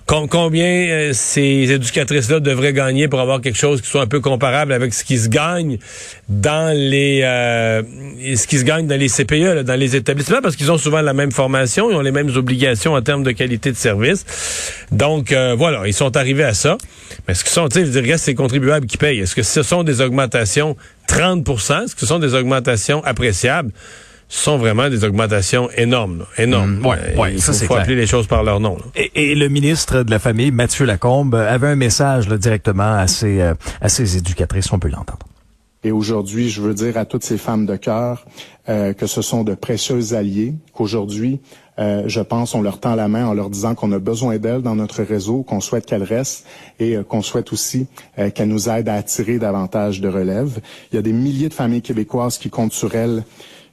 combien 0.07 1.13
ces 1.13 1.73
éducatrices-là 1.73 2.41
devraient 2.41 2.73
gagner 2.73 3.09
pour 3.09 3.21
avoir 3.21 3.41
quelque 3.41 3.59
chose 3.59 3.81
qui 3.81 3.89
soit 3.89 4.03
un 4.03 4.07
peu 4.07 4.21
comparable 4.21 4.73
avec 4.73 4.93
ce 4.93 5.05
qui 5.05 5.19
se 5.19 5.29
gagne 5.29 5.79
dans 6.29 6.77
les 6.77 7.21
ce 7.23 8.47
qui 8.47 8.59
se 8.59 8.65
gagne 8.65 8.87
dans 8.87 8.99
les 8.99 9.09
CPE, 9.09 9.55
là, 9.55 9.63
dans 9.63 9.79
les 9.79 9.94
établissements 9.95 10.41
parce 10.43 10.57
qu'ils 10.57 10.71
ont 10.73 10.79
souvent 10.79 11.01
la 11.01 11.13
même 11.13 11.33
formation, 11.33 11.91
ils 11.91 11.95
ont 11.97 12.01
les 12.01 12.13
mêmes 12.13 12.31
obligations 12.37 12.95
en 12.95 13.03
termes 13.03 13.23
de 13.23 13.33
qualité 13.33 13.71
de 13.73 13.77
service. 13.77 14.25
Donc 14.93 15.33
euh, 15.33 15.55
voilà, 15.57 15.87
ils 15.87 15.95
sont 15.95 16.17
arrivés 16.17 16.45
à 16.45 16.55
ça. 16.55 16.77
Mais 17.29 17.35
ce 17.35 17.45
que 17.45 17.51
sont, 17.51 17.69
tu 17.69 17.85
sais, 17.85 17.87
je 17.87 18.17
c'est 18.17 18.31
les 18.33 18.35
contribuables 18.35 18.87
qui 18.87 18.97
payent. 18.97 19.21
Est-ce 19.21 19.35
que 19.35 19.43
ce 19.43 19.63
sont 19.63 19.83
des 19.83 20.01
augmentations 20.01 20.77
30% 21.09 21.85
Est-ce 21.85 21.95
que 21.95 22.01
ce 22.01 22.07
sont 22.07 22.19
des 22.19 22.35
augmentations 22.35 23.03
appréciables? 23.05 23.71
sont 24.27 24.57
vraiment 24.57 24.89
des 24.89 25.05
augmentations 25.05 25.69
énormes, 25.77 26.25
énormes. 26.39 26.79
Mmh, 26.81 26.87
ouais, 26.87 26.97
Euh, 27.15 27.21
ouais, 27.21 27.33
il 27.35 27.41
ça, 27.41 27.53
faut, 27.53 27.53
c'est 27.53 27.67
faut 27.67 27.75
clair. 27.75 27.83
appeler 27.85 27.97
les 27.97 28.07
choses 28.07 28.27
par 28.27 28.43
leur 28.43 28.59
nom. 28.59 28.77
là. 28.79 28.85
Et, 28.97 29.31
et 29.33 29.35
le 29.35 29.49
ministre 29.49 30.03
de 30.03 30.11
la 30.11 30.19
Famille, 30.19 30.51
Mathieu 30.51 30.87
Lacombe, 30.87 31.35
avait 31.35 31.69
un 31.69 31.77
message 31.77 32.27
là, 32.29 32.37
directement 32.39 32.97
à 32.97 33.07
ses, 33.07 33.41
euh, 33.43 33.55
à 33.83 33.89
ses 33.89 34.17
éducatrices. 34.17 34.73
On 34.73 34.79
peut 34.79 34.89
l'entendre. 34.89 35.27
Et 35.85 35.93
aujourd'hui, 35.93 36.49
je 36.49 36.63
veux 36.63 36.73
dire 36.73 36.97
à 36.97 37.05
toutes 37.05 37.25
ces 37.25 37.37
femmes 37.37 37.67
de 37.67 37.77
cœur 37.77 38.25
euh, 38.71 38.95
que 38.95 39.07
ce 39.07 39.21
sont 39.21 39.45
de 39.45 39.55
précieux 39.55 40.15
alliés, 40.15 40.55
qu'aujourd'hui, 40.73 41.41
euh, 41.79 42.05
je 42.07 42.21
pense, 42.23 42.55
on 42.55 42.63
leur 42.63 42.81
tend 42.81 42.95
la 42.95 43.07
main 43.07 43.27
en 43.27 43.35
leur 43.35 43.51
disant 43.51 43.75
qu'on 43.75 43.93
a 43.93 43.99
besoin 43.99 44.39
d'elles 44.39 44.63
dans 44.63 44.77
notre 44.77 45.03
réseau, 45.03 45.43
qu'on 45.43 45.61
souhaite 45.61 45.85
qu'elles 45.85 46.03
restent 46.03 46.47
et 46.81 46.97
euh, 46.97 47.03
qu'on 47.03 47.21
souhaite 47.21 47.53
aussi 47.53 47.87
qu'elles 48.35 48.49
nous 48.49 48.71
aident 48.71 48.89
à 48.89 48.95
attirer 48.95 49.39
davantage 49.39 50.01
de 50.01 50.09
relève. 50.09 50.61
Il 50.91 50.97
y 50.97 50.99
a 50.99 51.03
des 51.03 51.13
milliers 51.13 51.51
de 51.51 51.55
familles 51.55 51.83
québécoises 51.83 52.39
qui 52.39 52.49
comptent 52.49 52.73
sur 52.73 52.95
elles 52.95 53.23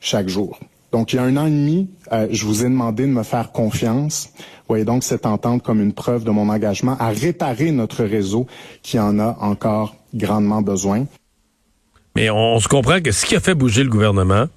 chaque 0.01 0.27
jour. 0.27 0.59
Donc, 0.91 1.13
il 1.13 1.15
y 1.15 1.19
a 1.19 1.23
un 1.23 1.37
an 1.37 1.45
et 1.45 1.51
demi, 1.51 1.87
je 2.31 2.45
vous 2.45 2.65
ai 2.65 2.69
demandé 2.69 3.03
de 3.03 3.11
me 3.11 3.23
faire 3.23 3.53
confiance. 3.53 4.33
Voyez 4.67 4.83
donc 4.83 5.03
cette 5.03 5.25
entente 5.25 5.63
comme 5.63 5.79
une 5.79 5.93
preuve 5.93 6.25
de 6.25 6.31
mon 6.31 6.49
engagement 6.49 6.97
à 6.99 7.09
réparer 7.09 7.71
notre 7.71 8.03
réseau 8.03 8.45
qui 8.81 8.99
en 8.99 9.19
a 9.19 9.37
encore 9.39 9.95
grandement 10.13 10.61
besoin. 10.61 11.05
Mais 12.15 12.29
on, 12.29 12.55
on 12.55 12.59
se 12.59 12.67
comprend 12.67 12.99
que 13.01 13.11
ce 13.11 13.25
qui 13.25 13.35
a 13.35 13.39
fait 13.39 13.53
bouger 13.55 13.83
le 13.83 13.89
gouvernement, 13.89 14.47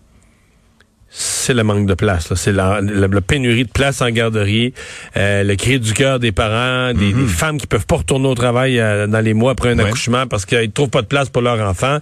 c'est 1.17 1.55
le 1.55 1.63
manque 1.63 1.87
de 1.87 1.95
place. 1.95 2.33
C'est 2.35 2.51
la, 2.53 2.81
la- 2.81 3.07
la 3.07 3.21
pénurie 3.21 3.65
de 3.65 3.71
place 3.71 4.03
en 4.03 4.11
garderie, 4.11 4.75
euh, 5.17 5.45
le 5.45 5.55
cri 5.55 5.79
du 5.79 5.93
cœur 5.93 6.19
des 6.19 6.33
parents, 6.33 6.93
des, 6.93 7.13
des 7.13 7.27
femmes 7.27 7.59
qui 7.59 7.69
peuvent 7.69 7.87
pas 7.87 7.97
retourner 7.97 8.27
au 8.27 8.35
travail 8.35 8.81
euh, 8.81 9.07
dans 9.07 9.21
les 9.21 9.35
mois 9.35 9.53
après 9.53 9.71
un 9.71 9.79
Ouais. 9.79 9.85
accouchement 9.85 10.27
parce 10.27 10.45
qu'ils 10.45 10.73
trouvent 10.73 10.91
pas 10.91 11.03
de 11.03 11.07
place 11.07 11.29
pour 11.31 11.43
leur 11.43 11.61
enfant. 11.69 11.99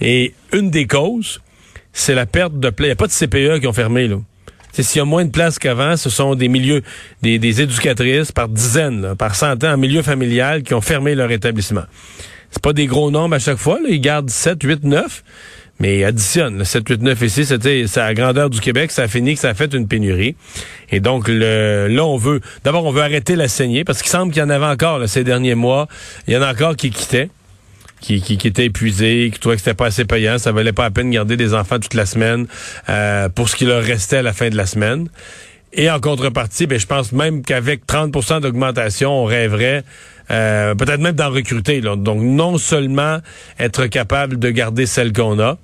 Et 0.00 0.32
une 0.52 0.70
des 0.70 0.86
causes, 0.86 1.40
c'est 1.92 2.14
la 2.14 2.26
perte 2.26 2.58
de 2.60 2.70
place. 2.70 2.86
Il 2.86 2.90
n'y 2.90 2.92
a 2.92 2.96
pas 2.96 3.08
de 3.08 3.12
CPE 3.12 3.60
qui 3.60 3.66
ont 3.66 3.72
fermé. 3.72 4.06
là. 4.06 4.16
S'il 4.72 4.98
y 4.98 5.02
a 5.02 5.04
moins 5.04 5.24
de 5.24 5.30
place 5.30 5.58
qu'avant, 5.58 5.96
ce 5.98 6.08
sont 6.08 6.34
des 6.36 6.48
milieux, 6.48 6.82
des, 7.20 7.38
des 7.40 7.60
éducatrices 7.60 8.30
par 8.32 8.48
dizaines, 8.48 9.02
là, 9.02 9.14
par 9.16 9.34
centaines 9.34 9.72
en 9.72 9.76
milieu 9.76 10.02
familial 10.02 10.62
qui 10.62 10.72
ont 10.72 10.80
fermé 10.80 11.14
leur 11.16 11.30
établissement. 11.32 11.82
C'est 12.52 12.62
pas 12.62 12.72
des 12.72 12.86
gros 12.86 13.10
nombres 13.10 13.34
à 13.34 13.38
chaque 13.38 13.56
fois. 13.56 13.80
Là. 13.80 13.88
Ils 13.88 14.00
gardent 14.00 14.30
7, 14.30 14.62
8, 14.62 14.84
9. 14.84 15.24
Mais 15.80 16.04
additionne, 16.04 16.58
le 16.58 16.64
7, 16.64 16.88
8, 16.88 17.02
9 17.02 17.22
ici, 17.22 17.44
c'était 17.44 17.86
c'est 17.88 18.00
à 18.00 18.06
la 18.06 18.14
grandeur 18.14 18.50
du 18.50 18.60
Québec, 18.60 18.92
ça 18.92 19.02
a 19.02 19.08
fini 19.08 19.34
que 19.34 19.40
ça 19.40 19.48
a 19.48 19.54
fait 19.54 19.74
une 19.74 19.88
pénurie. 19.88 20.36
Et 20.90 21.00
donc 21.00 21.26
le, 21.26 21.88
là, 21.88 22.04
on 22.04 22.16
veut 22.16 22.40
d'abord 22.62 22.84
on 22.84 22.92
veut 22.92 23.02
arrêter 23.02 23.34
la 23.34 23.48
saignée, 23.48 23.82
parce 23.82 24.00
qu'il 24.00 24.10
semble 24.10 24.32
qu'il 24.32 24.40
y 24.40 24.44
en 24.44 24.50
avait 24.50 24.66
encore 24.66 25.00
là, 25.00 25.08
ces 25.08 25.24
derniers 25.24 25.56
mois. 25.56 25.88
Il 26.28 26.34
y 26.34 26.36
en 26.36 26.42
a 26.42 26.52
encore 26.52 26.76
qui 26.76 26.90
quittaient, 26.90 27.30
qui, 28.00 28.20
qui, 28.20 28.36
qui 28.36 28.46
étaient 28.46 28.66
épuisés, 28.66 29.30
qui 29.32 29.40
trouvaient 29.40 29.56
que 29.56 29.62
c'était 29.62 29.74
pas 29.74 29.86
assez 29.86 30.04
payant, 30.04 30.38
ça 30.38 30.52
valait 30.52 30.72
pas 30.72 30.84
la 30.84 30.92
peine 30.92 31.08
de 31.08 31.14
garder 31.14 31.36
des 31.36 31.52
enfants 31.52 31.80
toute 31.80 31.94
la 31.94 32.06
semaine 32.06 32.46
euh, 32.88 33.28
pour 33.28 33.48
ce 33.48 33.56
qui 33.56 33.64
leur 33.64 33.82
restait 33.82 34.18
à 34.18 34.22
la 34.22 34.32
fin 34.32 34.50
de 34.50 34.56
la 34.56 34.66
semaine. 34.66 35.08
Et 35.74 35.90
en 35.90 36.00
contrepartie, 36.00 36.66
ben, 36.66 36.78
je 36.78 36.86
pense 36.86 37.12
même 37.12 37.42
qu'avec 37.42 37.86
30% 37.86 38.40
d'augmentation, 38.40 39.10
on 39.10 39.24
rêverait 39.24 39.84
euh, 40.30 40.74
peut-être 40.74 41.00
même 41.00 41.14
d'en 41.14 41.30
recruter. 41.30 41.80
là. 41.80 41.96
Donc, 41.96 42.20
non 42.20 42.58
seulement 42.58 43.18
être 43.58 43.86
capable 43.86 44.38
de 44.38 44.50
garder 44.50 44.86
celles 44.86 45.12
qu'on 45.12 45.38
a, 45.40 45.58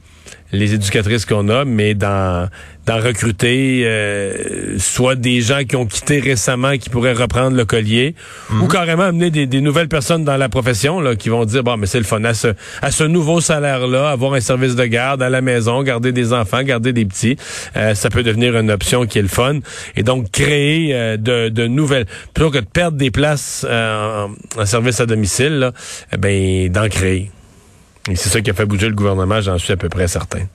les 0.53 0.75
éducatrices 0.75 1.27
qu'on 1.27 1.49
a, 1.49 1.65
mais 1.65 1.95
d'en 1.95 2.49
recruter 2.87 3.83
euh, 3.85 4.79
soit 4.79 5.15
des 5.15 5.43
gens 5.43 5.65
qui 5.65 5.77
ont 5.77 5.85
quitté 5.85 6.21
récemment 6.21 6.79
qui 6.79 6.89
pourraient 6.89 7.13
reprendre 7.13 7.55
le 7.55 7.67
collier, 7.67 8.15
ou 8.63 8.67
carrément 8.67 9.03
amener 9.03 9.31
des, 9.31 9.47
des 9.47 9.61
nouvelles 9.61 9.89
personnes 9.89 10.25
dans 10.25 10.39
la 10.39 10.49
profession 10.49 11.01
là, 11.01 11.15
qui 11.15 11.29
vont 11.29 11.45
dire 11.45 11.63
bon 11.63 11.77
mais 11.77 11.87
c'est 11.87 11.99
le 11.99 12.05
fun 12.05 12.25
à 12.25 12.33
ce, 12.33 12.49
à 12.81 12.91
ce 12.91 13.05
nouveau 13.05 13.43
salaire 13.43 13.87
là, 13.87 14.11
avoir 14.11 14.33
un 14.33 14.41
service 14.41 14.75
de 14.75 14.87
garde 14.87 15.23
à 15.23 15.29
la 15.29 15.43
maison, 15.43 15.83
garder 15.83 16.13
des 16.13 16.33
enfants, 16.33 16.63
garder 16.63 16.95
des 16.95 17.05
petits, 17.05 17.37
euh, 17.77 17.95
ça 17.95 18.09
peut 18.09 18.23
devenir 18.23 18.57
une 18.57 18.71
option 18.71 19.07
qui 19.07 19.19
est 19.19 19.23
le 19.23 19.29
fun 19.29 19.59
et 19.97 20.03
donc 20.03 20.31
créer 20.31 20.95
euh, 20.95 21.19
de, 21.19 21.51
de 21.51 21.67
nouvelles 21.67 22.07
plutôt 22.33 22.51
que 22.51 22.59
de 22.59 22.65
perdre 22.65 22.97
des 22.97 23.11
places 23.11 23.67
euh, 23.69 24.27
en, 24.27 24.63
en 24.63 24.67
service 24.67 25.01
à 25.01 25.07
domicile, 25.07 25.59
là, 25.59 25.73
eh 26.13 26.17
ben 26.17 26.71
d'en 26.71 26.89
créer. 26.89 27.31
Et 28.09 28.17
c'est 28.17 28.29
ça 28.29 28.41
qui 28.41 28.51
a 28.51 28.55
fait 28.55 28.67
bouger 28.67 28.89
le 28.89 28.95
gouvernement, 28.95 29.41
j'en 29.41 29.59
suis 29.59 29.73
à 29.73 29.77
peu 29.77 29.89
près 29.89 30.09
certain. 30.09 30.47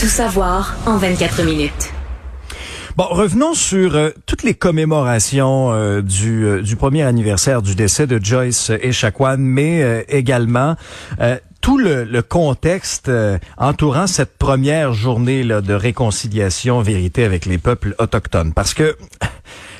Tout 0.00 0.06
savoir 0.06 0.76
en 0.86 0.96
24 0.98 1.42
minutes. 1.44 1.92
Bon, 2.96 3.04
revenons 3.10 3.52
sur 3.52 3.94
euh, 3.94 4.10
toutes 4.24 4.42
les 4.42 4.54
commémorations 4.54 5.70
euh, 5.72 6.00
du, 6.00 6.46
euh, 6.46 6.62
du 6.62 6.76
premier 6.76 7.02
anniversaire 7.02 7.60
du 7.60 7.74
décès 7.74 8.06
de 8.06 8.18
Joyce 8.22 8.70
Echaquan, 8.70 9.36
mais 9.38 9.82
euh, 9.82 10.02
également 10.08 10.76
euh, 11.20 11.36
tout 11.60 11.76
le, 11.76 12.04
le 12.04 12.22
contexte 12.22 13.10
euh, 13.10 13.38
entourant 13.58 14.06
cette 14.06 14.38
première 14.38 14.94
journée 14.94 15.42
là, 15.42 15.60
de 15.60 15.74
réconciliation, 15.74 16.80
vérité 16.80 17.24
avec 17.24 17.44
les 17.44 17.58
peuples 17.58 17.94
autochtones. 17.98 18.54
Parce 18.54 18.72
que 18.72 18.96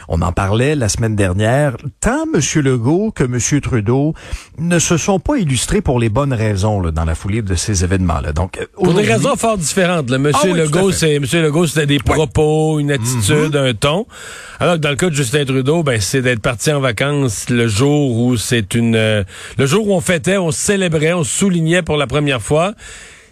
on 0.09 0.23
en 0.23 0.33
parlait 0.33 0.75
la 0.75 0.89
semaine 0.89 1.17
dernière. 1.17 1.77
Tant 2.01 2.25
M. 2.33 2.41
Legault 2.63 3.11
que 3.11 3.25
M. 3.25 3.61
Trudeau 3.61 4.15
ne 4.59 4.79
se 4.79 4.97
sont 4.97 5.19
pas 5.19 5.37
illustrés 5.37 5.81
pour 5.81 5.99
les 5.99 6.09
bonnes 6.09 6.33
raisons 6.33 6.81
là, 6.81 6.91
dans 6.91 7.05
la 7.05 7.15
foulée 7.15 7.43
de 7.43 7.55
ces 7.55 7.85
événements-là. 7.85 8.33
Donc, 8.33 8.59
euh, 8.59 8.67
Pour 8.75 8.95
des 8.95 9.03
raisons 9.03 9.37
fort 9.37 9.59
différentes. 9.59 10.11
Là. 10.11 10.19
Monsieur 10.19 10.51
Ah 10.51 10.53
oui, 10.53 10.59
Legault, 10.59 10.93
c'est 10.93 11.19
Monsieur 11.19 11.43
Legault, 11.43 11.67
c'était 11.67 11.87
des 11.87 11.99
propos, 11.99 12.79
une 12.79 12.93
attitude, 12.93 13.57
un 13.57 13.75
ton. 13.75 14.07
Alors 14.61 14.75
que 14.75 14.81
dans 14.81 14.91
le 14.91 14.97
cas 14.97 15.11
de 15.11 15.15
Justin 15.15 15.45
Trudeau, 15.45 15.83
ben 15.83 16.01
c'est 16.01 16.23
d'être 16.23 16.41
parti 16.41 16.73
en 16.73 16.81
vacances 16.81 17.51
le 17.51 17.69
jour 17.69 18.17
où 18.17 18.37
c'est 18.37 18.75
une 18.75 18.97
euh, 18.97 19.25
le 19.59 19.67
jour 19.67 19.89
où 19.89 19.93
on 19.93 20.01
fêtait, 20.01 20.39
on 20.39 20.51
célébrait, 20.51 21.13
on 21.13 21.25
soulignait 21.25 21.83
pour 21.83 21.97
la 21.97 22.07
première 22.07 22.41
fois 22.41 22.73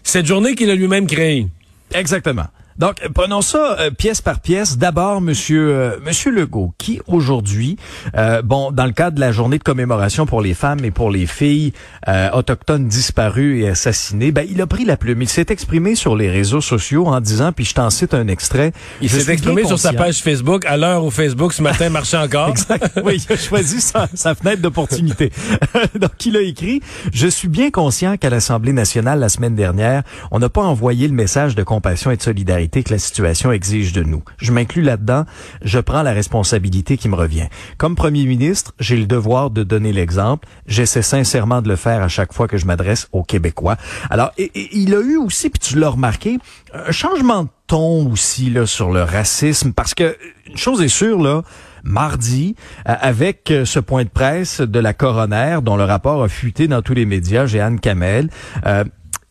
cette 0.03 0.27
journée 0.27 0.55
qu'il 0.55 0.71
a 0.71 0.75
lui-même 0.75 1.07
créée. 1.07 1.47
Exactement. 1.95 2.47
Donc, 2.79 2.97
prenons 3.15 3.41
ça 3.41 3.77
euh, 3.79 3.91
pièce 3.91 4.21
par 4.21 4.41
pièce. 4.41 4.79
D'abord, 4.79 5.21
Monsieur 5.21 5.75
euh, 5.75 5.99
Monsieur 6.05 6.33
Legault, 6.33 6.73
qui 6.77 7.01
aujourd'hui, 7.07 7.77
euh, 8.17 8.43
bon, 8.43 8.73
dans 8.73 8.87
le 8.87 8.93
cadre 8.93 9.15
de 9.15 9.21
la 9.21 9.31
journée 9.31 9.59
de 9.59 9.63
commémoration 9.63 10.27
pour 10.27 10.41
les 10.41 10.55
femmes 10.55 10.85
et 10.85 10.91
pour 10.91 11.11
les 11.11 11.27
filles 11.27 11.73
euh, 12.09 12.31
autochtones 12.33 12.89
disparues 12.89 13.63
et 13.63 13.69
assassinées, 13.69 14.33
ben, 14.33 14.45
il 14.51 14.61
a 14.61 14.67
pris 14.67 14.85
la 14.85 14.97
plume. 14.97 15.23
Il 15.23 15.29
s'est 15.29 15.47
exprimé 15.51 15.95
sur 15.95 16.17
les 16.17 16.31
réseaux 16.31 16.61
sociaux 16.61 17.07
en 17.07 17.21
disant, 17.21 17.53
puis 17.53 17.65
je 17.65 17.75
t'en 17.75 17.91
cite 17.91 18.13
un 18.13 18.27
extrait. 18.27 18.73
Il 19.01 19.09
s'est 19.09 19.33
exprimé 19.33 19.65
sur 19.65 19.79
sa 19.79 19.93
page 19.93 20.21
Facebook 20.21 20.67
à 20.67 20.77
l'heure 20.77 21.05
où 21.05 21.11
Facebook 21.11 21.53
ce 21.53 21.63
matin 21.63 21.91
marchait 21.91 22.17
encore. 22.17 22.49
Exact. 22.55 23.01
Oui, 23.05 23.25
il 23.29 23.33
a 23.33 23.37
choisi 23.37 23.81
sa, 23.81 24.09
sa 24.15 24.35
fenêtre 24.35 24.63
d'opportunité. 24.63 25.31
Donc, 26.01 26.27
il 26.27 26.37
a 26.37 26.41
écrit, 26.41 26.81
je 27.13 27.29
suis 27.29 27.49
bien 27.49 27.71
conscient 27.71 28.17
qu'à 28.17 28.31
l'Assemblée 28.31 28.73
nationale 28.73 29.21
la 29.21 29.29
semaine 29.29 29.55
dernière, 29.55 30.03
on 30.33 30.41
n'a 30.41 30.49
pas 30.49 30.63
envoyé 30.63 31.07
le 31.07 31.15
message 31.15 31.55
de 31.55 31.63
compassion 31.63 32.11
et 32.11 32.17
de 32.17 32.23
solidarité 32.23 32.64
que 32.69 32.91
la 32.91 32.99
situation 32.99 33.53
exige 33.53 33.93
de 33.93 34.03
nous. 34.03 34.23
Je 34.39 34.53
m'inclus 34.53 34.83
là-dedans. 34.83 35.25
Je 35.63 35.79
prends 35.79 36.03
la 36.03 36.13
responsabilité 36.13 36.97
qui 36.97 37.09
me 37.09 37.15
revient. 37.15 37.47
Comme 37.79 37.95
premier 37.97 38.25
ministre, 38.27 38.73
j'ai 38.81 38.97
le 38.97 39.07
devoir 39.07 39.51
de 39.51 39.63
donner 39.63 39.93
l'exemple. 39.93 40.49
J'essaie 40.67 41.03
sincèrement 41.03 41.63
de 41.63 41.69
le 41.69 41.77
faire 41.77 42.03
à 42.03 42.09
chaque 42.09 42.33
fois 42.33 42.49
que 42.49 42.57
je 42.59 42.67
m'adresse 42.67 43.09
aux 43.13 43.23
Québécois. 43.23 43.77
Alors, 44.11 44.33
et- 44.39 44.51
et 44.55 44.69
il 44.77 44.95
a 44.95 45.01
eu 45.01 45.17
aussi, 45.17 45.51
puis 45.51 45.59
tu 45.61 45.79
l'as 45.79 45.91
remarqué, 45.91 46.39
un 46.73 46.91
changement 46.93 47.45
de 47.45 47.49
ton 47.67 48.11
aussi 48.11 48.51
là 48.51 48.67
sur 48.67 48.93
le 48.93 49.03
racisme 49.03 49.73
parce 49.73 49.95
que 49.95 50.17
une 50.47 50.57
chose 50.59 50.83
est 50.83 50.89
sûre 50.89 51.19
là 51.23 51.43
mardi 51.83 52.57
euh, 52.89 52.95
avec 53.01 53.51
euh, 53.51 53.65
ce 53.65 53.79
point 53.79 54.05
de 54.05 54.09
presse 54.09 54.61
de 54.61 54.79
la 54.79 54.93
coroner 54.93 55.59
dont 55.63 55.77
le 55.77 55.85
rapport 55.85 56.23
a 56.23 56.29
fuité 56.29 56.67
dans 56.69 56.83
tous 56.83 56.95
les 56.95 57.07
médias 57.07 57.47
Jeanne 57.47 57.81
Kamel 57.81 58.29
euh, 58.67 58.85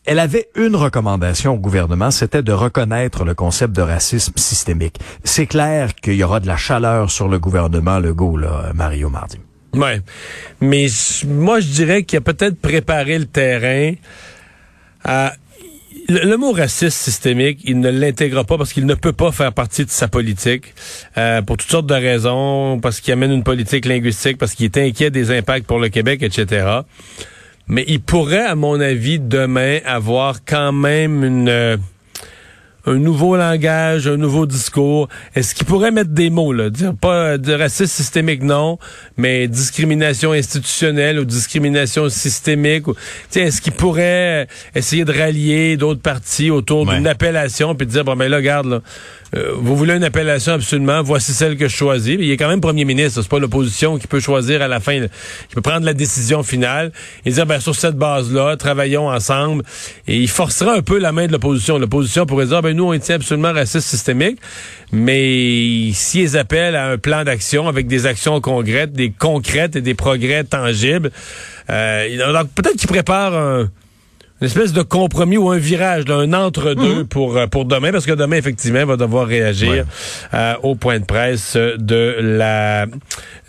elle 0.06 0.18
avait 0.18 0.48
une 0.54 0.76
recommandation 0.76 1.54
au 1.54 1.58
gouvernement, 1.58 2.10
c'était 2.10 2.42
de 2.42 2.52
reconnaître 2.52 3.24
le 3.24 3.34
concept 3.34 3.74
de 3.74 3.82
racisme 3.82 4.34
systémique. 4.36 4.98
C'est 5.24 5.46
clair 5.46 5.94
qu'il 5.94 6.14
y 6.14 6.24
aura 6.24 6.40
de 6.40 6.46
la 6.46 6.56
chaleur 6.56 7.10
sur 7.10 7.28
le 7.28 7.38
gouvernement 7.38 7.98
Legault, 7.98 8.36
là, 8.36 8.72
Mario 8.74 9.08
Mardi. 9.08 9.38
Ouais. 9.72 10.00
Mais 10.60 10.86
moi, 11.26 11.60
je 11.60 11.68
dirais 11.68 12.02
qu'il 12.04 12.18
a 12.18 12.20
peut-être 12.20 12.60
préparé 12.60 13.18
le 13.18 13.26
terrain. 13.26 13.94
Le, 16.06 16.36
mot 16.36 16.52
racisme 16.52 16.90
systémique, 16.90 17.60
il 17.64 17.80
ne 17.80 17.88
l'intègre 17.88 18.44
pas 18.44 18.58
parce 18.58 18.74
qu'il 18.74 18.84
ne 18.84 18.94
peut 18.94 19.14
pas 19.14 19.32
faire 19.32 19.54
partie 19.54 19.86
de 19.86 19.90
sa 19.90 20.06
politique 20.06 20.74
euh, 21.16 21.40
pour 21.40 21.56
toutes 21.56 21.70
sortes 21.70 21.86
de 21.86 21.94
raisons, 21.94 22.78
parce 22.78 23.00
qu'il 23.00 23.14
amène 23.14 23.32
une 23.32 23.42
politique 23.42 23.86
linguistique, 23.86 24.36
parce 24.36 24.54
qu'il 24.54 24.66
est 24.66 24.76
inquiet 24.76 25.10
des 25.10 25.30
impacts 25.30 25.66
pour 25.66 25.78
le 25.78 25.88
Québec, 25.88 26.22
etc. 26.22 26.80
Mais 27.66 27.84
il 27.88 28.00
pourrait, 28.00 28.44
à 28.44 28.54
mon 28.54 28.78
avis, 28.80 29.18
demain 29.18 29.78
avoir 29.86 30.44
quand 30.46 30.72
même 30.72 31.24
une 31.24 31.48
euh, 31.48 31.76
un 32.86 32.96
nouveau 32.96 33.36
langage, 33.36 34.06
un 34.06 34.18
nouveau 34.18 34.44
discours. 34.44 35.08
Est-ce 35.34 35.54
qu'il 35.54 35.66
pourrait 35.66 35.90
mettre 35.90 36.10
des 36.10 36.28
mots, 36.28 36.52
là? 36.52 36.68
Dire 36.68 36.94
pas 36.94 37.38
de 37.38 37.54
racisme 37.54 37.86
systémique, 37.86 38.42
non, 38.42 38.78
mais 39.16 39.48
discrimination 39.48 40.32
institutionnelle 40.32 41.18
ou 41.18 41.24
discrimination 41.24 42.10
systémique. 42.10 42.86
Ou, 42.86 42.94
est-ce 43.34 43.62
qu'il 43.62 43.72
pourrait 43.72 44.48
essayer 44.74 45.06
de 45.06 45.12
rallier 45.18 45.78
d'autres 45.78 46.02
partis 46.02 46.50
autour 46.50 46.86
Ouais. 46.86 46.96
d'une 46.96 47.06
appellation 47.06 47.74
puis 47.74 47.86
de 47.86 47.92
dire, 47.92 48.04
bon, 48.04 48.16
ben 48.16 48.28
là, 48.28 48.36
regarde, 48.36 48.66
là, 48.66 48.80
euh, 49.36 49.52
vous 49.56 49.76
voulez 49.76 49.94
une 49.94 50.04
appellation 50.04 50.52
absolument, 50.52 51.02
voici 51.02 51.32
celle 51.32 51.56
que 51.56 51.66
je 51.66 51.74
choisis. 51.74 52.16
il 52.18 52.30
est 52.30 52.36
quand 52.36 52.48
même 52.48 52.60
premier 52.60 52.84
ministre, 52.84 53.20
c'est 53.20 53.28
pas 53.28 53.38
l'opposition 53.38 53.98
qui 53.98 54.06
peut 54.06 54.20
choisir 54.20 54.62
à 54.62 54.68
la 54.68 54.80
fin, 54.80 55.00
qui 55.00 55.54
peut 55.54 55.62
prendre 55.62 55.84
la 55.84 55.94
décision 55.94 56.42
finale 56.42 56.92
et 57.24 57.30
dire 57.30 57.46
ben 57.46 57.58
sur 57.58 57.74
cette 57.74 57.96
base-là, 57.96 58.56
travaillons 58.56 59.08
ensemble. 59.08 59.64
Et 60.06 60.18
il 60.18 60.28
forcera 60.28 60.74
un 60.74 60.82
peu 60.82 60.98
la 60.98 61.12
main 61.12 61.26
de 61.26 61.32
l'opposition. 61.32 61.78
L'opposition 61.78 62.26
pourrait 62.26 62.46
dire 62.46 62.62
ben 62.62 62.76
nous 62.76 62.92
on 62.92 62.98
tient 62.98 63.16
absolument 63.16 63.52
raciste 63.52 63.88
systémique, 63.88 64.38
mais 64.92 65.90
s'ils 65.92 66.36
appellent 66.36 66.76
à 66.76 66.90
un 66.90 66.98
plan 66.98 67.24
d'action 67.24 67.66
avec 67.66 67.86
des 67.86 68.06
actions 68.06 68.40
concrètes, 68.40 68.92
des 68.92 69.10
concrètes 69.10 69.74
et 69.74 69.80
des 69.80 69.94
progrès 69.94 70.44
tangibles, 70.44 71.10
euh, 71.70 72.44
peut-être 72.54 72.76
qu'ils 72.76 72.88
préparent 72.88 73.34
un 73.34 73.68
une 74.44 74.48
espèce 74.48 74.74
de 74.74 74.82
compromis 74.82 75.38
ou 75.38 75.50
un 75.50 75.56
virage, 75.56 76.04
un 76.10 76.34
entre-deux 76.34 76.96
mhm. 76.96 77.06
pour, 77.06 77.38
euh, 77.38 77.46
pour 77.46 77.64
demain, 77.64 77.92
parce 77.92 78.04
que 78.04 78.12
demain, 78.12 78.36
effectivement, 78.36 78.80
il 78.80 78.84
va 78.84 78.98
devoir 78.98 79.26
réagir 79.26 79.86
euh, 80.34 80.54
au 80.62 80.74
point 80.74 81.00
de 81.00 81.06
presse 81.06 81.56
de 81.56 82.16
la 82.20 82.84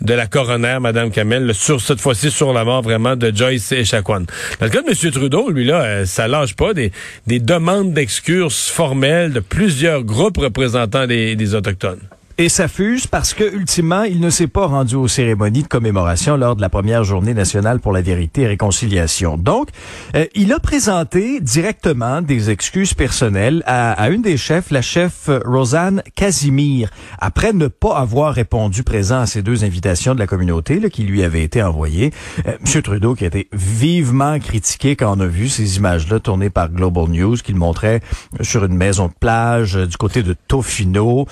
de 0.00 0.14
la 0.14 0.26
coroner, 0.26 0.78
Madame 0.80 1.10
Kamel, 1.10 1.52
sur 1.54 1.82
cette 1.82 2.00
fois-ci 2.00 2.30
sur 2.30 2.54
la 2.54 2.64
mort 2.64 2.80
vraiment 2.80 3.14
de 3.14 3.30
Joyce 3.34 3.72
Echaquan. 3.72 4.20
Dans 4.58 4.66
le 4.66 4.68
cas 4.70 4.80
de 4.80 4.88
M. 4.88 5.10
Trudeau, 5.12 5.50
lui 5.50 5.66
là, 5.66 5.82
euh, 5.82 6.06
ça 6.06 6.28
lâche 6.28 6.54
pas 6.54 6.72
des, 6.72 6.92
des 7.26 7.40
demandes 7.40 7.92
d'excurses 7.92 8.68
formelles 8.70 9.32
de 9.32 9.40
plusieurs 9.40 10.02
groupes 10.02 10.38
représentants 10.38 11.06
des, 11.06 11.36
des 11.36 11.54
Autochtones 11.54 12.00
et 12.38 12.50
s'affuse 12.50 13.06
parce 13.06 13.32
que 13.32 13.44
ultimement, 13.44 14.02
il 14.02 14.20
ne 14.20 14.28
s'est 14.28 14.46
pas 14.46 14.66
rendu 14.66 14.94
aux 14.94 15.08
cérémonies 15.08 15.62
de 15.62 15.68
commémoration 15.68 16.36
lors 16.36 16.54
de 16.54 16.60
la 16.60 16.68
première 16.68 17.02
journée 17.02 17.32
nationale 17.32 17.80
pour 17.80 17.92
la 17.92 18.02
vérité 18.02 18.42
et 18.42 18.46
réconciliation. 18.46 19.38
Donc, 19.38 19.68
euh, 20.14 20.26
il 20.34 20.52
a 20.52 20.60
présenté 20.60 21.40
directement 21.40 22.20
des 22.20 22.50
excuses 22.50 22.92
personnelles 22.92 23.62
à, 23.64 23.92
à, 23.92 24.10
une 24.10 24.20
des 24.20 24.36
chefs, 24.36 24.70
la 24.70 24.82
chef 24.82 25.30
Rosanne 25.46 26.02
Casimir, 26.14 26.90
après 27.18 27.54
ne 27.54 27.68
pas 27.68 27.96
avoir 27.96 28.34
répondu 28.34 28.82
présent 28.82 29.20
à 29.20 29.26
ces 29.26 29.42
deux 29.42 29.64
invitations 29.64 30.14
de 30.14 30.18
la 30.18 30.26
communauté 30.26 30.78
là, 30.78 30.90
qui 30.90 31.04
lui 31.04 31.22
avaient 31.22 31.42
été 31.42 31.62
envoyées. 31.62 32.12
Euh, 32.46 32.52
Monsieur 32.60 32.82
Trudeau 32.82 33.14
qui 33.14 33.24
a 33.24 33.28
été 33.28 33.48
vivement 33.52 34.38
critiqué 34.38 34.94
quand 34.94 35.16
on 35.16 35.20
a 35.20 35.26
vu 35.26 35.48
ces 35.48 35.78
images-là 35.78 36.20
tournées 36.20 36.50
par 36.50 36.68
Global 36.68 37.08
News 37.08 37.36
qu'il 37.36 37.56
montrait 37.56 38.00
sur 38.42 38.64
une 38.64 38.76
maison 38.76 39.06
de 39.06 39.14
plage 39.18 39.76
euh, 39.76 39.86
du 39.86 39.96
côté 39.96 40.22
de 40.22 40.34
Tofino. 40.48 41.26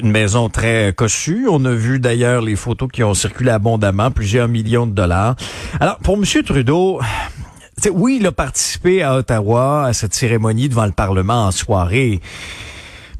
Euh, 0.00 0.06
une 0.06 0.10
maison 0.10 0.48
très 0.48 0.92
cossue. 0.94 1.46
On 1.50 1.64
a 1.64 1.72
vu 1.72 1.98
d'ailleurs 1.98 2.42
les 2.42 2.56
photos 2.56 2.88
qui 2.92 3.02
ont 3.02 3.14
circulé 3.14 3.50
abondamment, 3.50 4.10
plusieurs 4.10 4.48
millions 4.48 4.86
de 4.86 4.92
dollars. 4.92 5.36
Alors, 5.78 5.98
pour 5.98 6.16
M. 6.16 6.24
Trudeau, 6.44 7.00
oui, 7.92 8.18
il 8.20 8.26
a 8.26 8.32
participé 8.32 9.02
à 9.02 9.16
Ottawa 9.16 9.86
à 9.86 9.92
cette 9.92 10.14
cérémonie 10.14 10.68
devant 10.68 10.86
le 10.86 10.92
Parlement 10.92 11.46
en 11.46 11.50
soirée. 11.50 12.20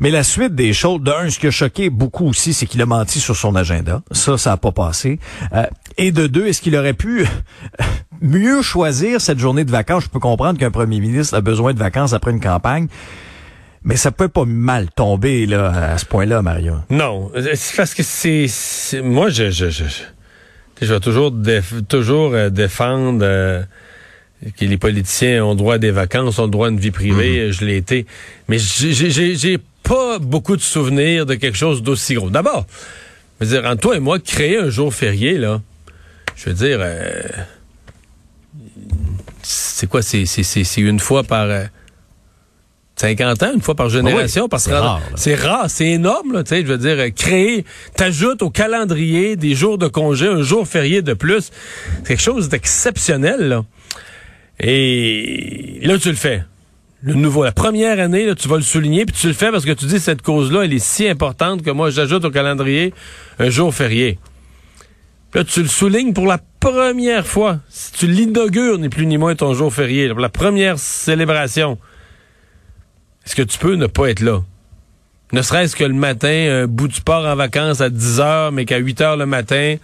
Mais 0.00 0.10
la 0.10 0.22
suite 0.22 0.54
des 0.54 0.72
choses, 0.72 1.00
d'un, 1.02 1.28
ce 1.28 1.38
qui 1.38 1.46
a 1.46 1.50
choqué 1.50 1.90
beaucoup 1.90 2.26
aussi, 2.26 2.54
c'est 2.54 2.66
qu'il 2.66 2.80
a 2.80 2.87
menti 2.87 3.20
sur 3.20 3.37
son 3.37 3.54
agenda. 3.54 4.00
Ça, 4.12 4.38
ça 4.38 4.50
n'a 4.50 4.56
pas 4.56 4.72
passé. 4.72 5.18
Euh, 5.52 5.66
et 5.99 6.10
de 6.10 6.26
deux, 6.26 6.46
est-ce 6.46 6.62
qu'il 6.62 6.75
aurait 6.75 6.94
pu 6.94 7.26
mieux 8.22 8.62
choisir 8.62 9.20
cette 9.20 9.38
journée 9.38 9.64
de 9.64 9.70
vacances? 9.70 10.04
Je 10.04 10.08
peux 10.08 10.18
comprendre 10.18 10.58
qu'un 10.58 10.70
premier 10.70 11.00
ministre 11.00 11.37
a 11.37 11.42
besoin 11.42 11.75
de 11.75 11.78
vacances 11.78 12.14
après 12.14 12.30
une 12.30 12.40
campagne. 12.40 12.88
Mais 13.82 13.96
ça 13.96 14.10
peut 14.10 14.28
pas 14.28 14.44
mal 14.44 14.90
tomber 14.90 15.46
là 15.46 15.92
à 15.92 15.99
ce 15.99 16.04
point-là, 16.04 16.42
Mario. 16.42 16.75
Non, 16.90 17.30
c'est 17.54 17.76
parce 17.76 17.94
que 17.94 18.02
c'est 18.02 18.46
moi 19.02 19.30
je 19.30 19.50
je, 19.50 19.70
je 19.70 19.84
je 20.82 20.94
vais 20.94 21.00
toujours 21.00 21.32
toujours 21.88 22.34
euh, 22.34 22.50
défendre 22.50 23.20
euh, 23.22 23.62
que 24.58 24.64
les 24.64 24.76
politiciens 24.76 25.44
ont 25.44 25.54
droit 25.54 25.75
à 25.75 25.78
des 25.78 25.90
vacances, 25.90 26.38
ont 26.38 26.49
droit 26.49 26.66
à 26.66 26.70
une 26.70 26.80
vie 26.80 26.90
privée. 26.90 27.46
Mhm. 27.46 27.52
Je 27.52 27.64
l'ai 27.64 27.76
été, 27.76 28.06
mais 28.49 28.58
j'ai 28.58 29.58
pas 29.82 30.18
beaucoup 30.18 30.56
de 30.56 30.62
souvenirs 30.62 31.25
de 31.25 31.34
quelque 31.34 31.56
chose 31.56 31.82
d'aussi 31.82 32.14
gros. 32.14 32.28
D'abord, 32.28 32.66
je 33.40 33.46
veux 33.46 33.60
dire 33.60 33.68
entre 33.68 33.80
toi 33.80 33.96
et 33.96 34.00
moi, 34.00 34.18
créer 34.18 34.58
un 34.58 34.68
jour 34.68 34.92
férié 34.92 35.38
là, 35.38 35.62
je 36.37 36.50
veux 36.50 36.54
dire, 36.54 36.78
euh, 36.80 37.22
c'est 39.42 39.88
quoi, 39.88 40.02
c'est 40.02 40.26
c'est 40.26 40.42
c'est 40.42 40.80
une 40.82 41.00
fois 41.00 41.25
par 41.25 41.49
50 43.00 43.42
ans, 43.42 43.52
une 43.54 43.62
fois 43.62 43.75
par 43.75 43.88
génération, 43.88 44.47
parce 44.49 44.66
que 44.66 44.75
c'est 45.14 45.35
rare, 45.35 45.71
c'est 45.71 45.87
énorme, 45.87 46.45
tu 46.45 46.50
sais, 46.50 46.61
je 46.61 46.66
veux 46.66 46.76
dire, 46.76 46.99
créer, 47.14 47.64
t'ajoutes 47.97 48.42
au 48.42 48.50
calendrier 48.50 49.37
des 49.37 49.54
jours 49.54 49.78
de 49.78 49.88
congé, 49.88 50.26
un 50.26 50.42
jour 50.42 50.69
férié 50.69 51.00
de 51.00 51.14
plus, 51.14 51.50
c'est 51.99 52.09
quelque 52.09 52.23
chose 52.23 52.50
d'exceptionnel, 52.50 53.49
là. 53.49 53.64
Et 54.62 55.78
là, 55.83 55.99
tu 55.99 56.11
le 56.11 56.14
fais. 56.14 56.45
Le 57.02 57.14
nouveau, 57.14 57.42
la 57.42 57.52
première 57.52 57.99
année, 57.99 58.26
là, 58.26 58.35
tu 58.35 58.46
vas 58.48 58.57
le 58.57 58.62
souligner, 58.62 59.07
puis 59.07 59.16
tu 59.18 59.29
le 59.29 59.33
fais 59.33 59.51
parce 59.51 59.64
que 59.64 59.72
tu 59.72 59.87
dis 59.87 59.98
cette 59.98 60.20
cause-là, 60.20 60.64
elle 60.64 60.74
est 60.74 60.85
si 60.85 61.09
importante 61.09 61.62
que 61.62 61.70
moi, 61.70 61.88
j'ajoute 61.88 62.27
au 62.27 62.31
calendrier 62.31 62.92
un 63.38 63.48
jour 63.48 63.74
férié. 63.74 64.18
là, 65.33 65.42
tu 65.42 65.62
le 65.62 65.68
soulignes 65.68 66.12
pour 66.12 66.27
la 66.27 66.38
première 66.61 67.27
fois. 67.27 67.61
Si 67.70 67.92
tu 67.92 68.07
l'inaugures, 68.07 68.79
ni 68.79 68.90
plus 68.90 69.07
ni 69.07 69.16
moins 69.16 69.35
ton 69.35 69.55
jour 69.55 69.72
férié, 69.72 70.11
pour 70.11 70.20
la 70.20 70.29
première 70.29 70.79
célébration 70.79 71.79
est-ce 73.26 73.35
que 73.35 73.42
tu 73.42 73.59
peux 73.59 73.74
ne 73.74 73.87
pas 73.87 74.11
être 74.11 74.20
là? 74.20 74.42
Ne 75.33 75.42
serait-ce 75.42 75.76
que 75.76 75.85
le 75.85 75.94
matin, 75.94 76.62
un 76.62 76.66
bout 76.66 76.88
du 76.88 77.00
port 77.02 77.24
en 77.24 77.37
vacances 77.37 77.80
à 77.80 77.88
10 77.88 78.20
heures, 78.20 78.52
mais 78.52 78.64
qu'à 78.64 78.78
8 78.78 79.00
heures 79.00 79.16
le 79.16 79.26
matin, 79.26 79.76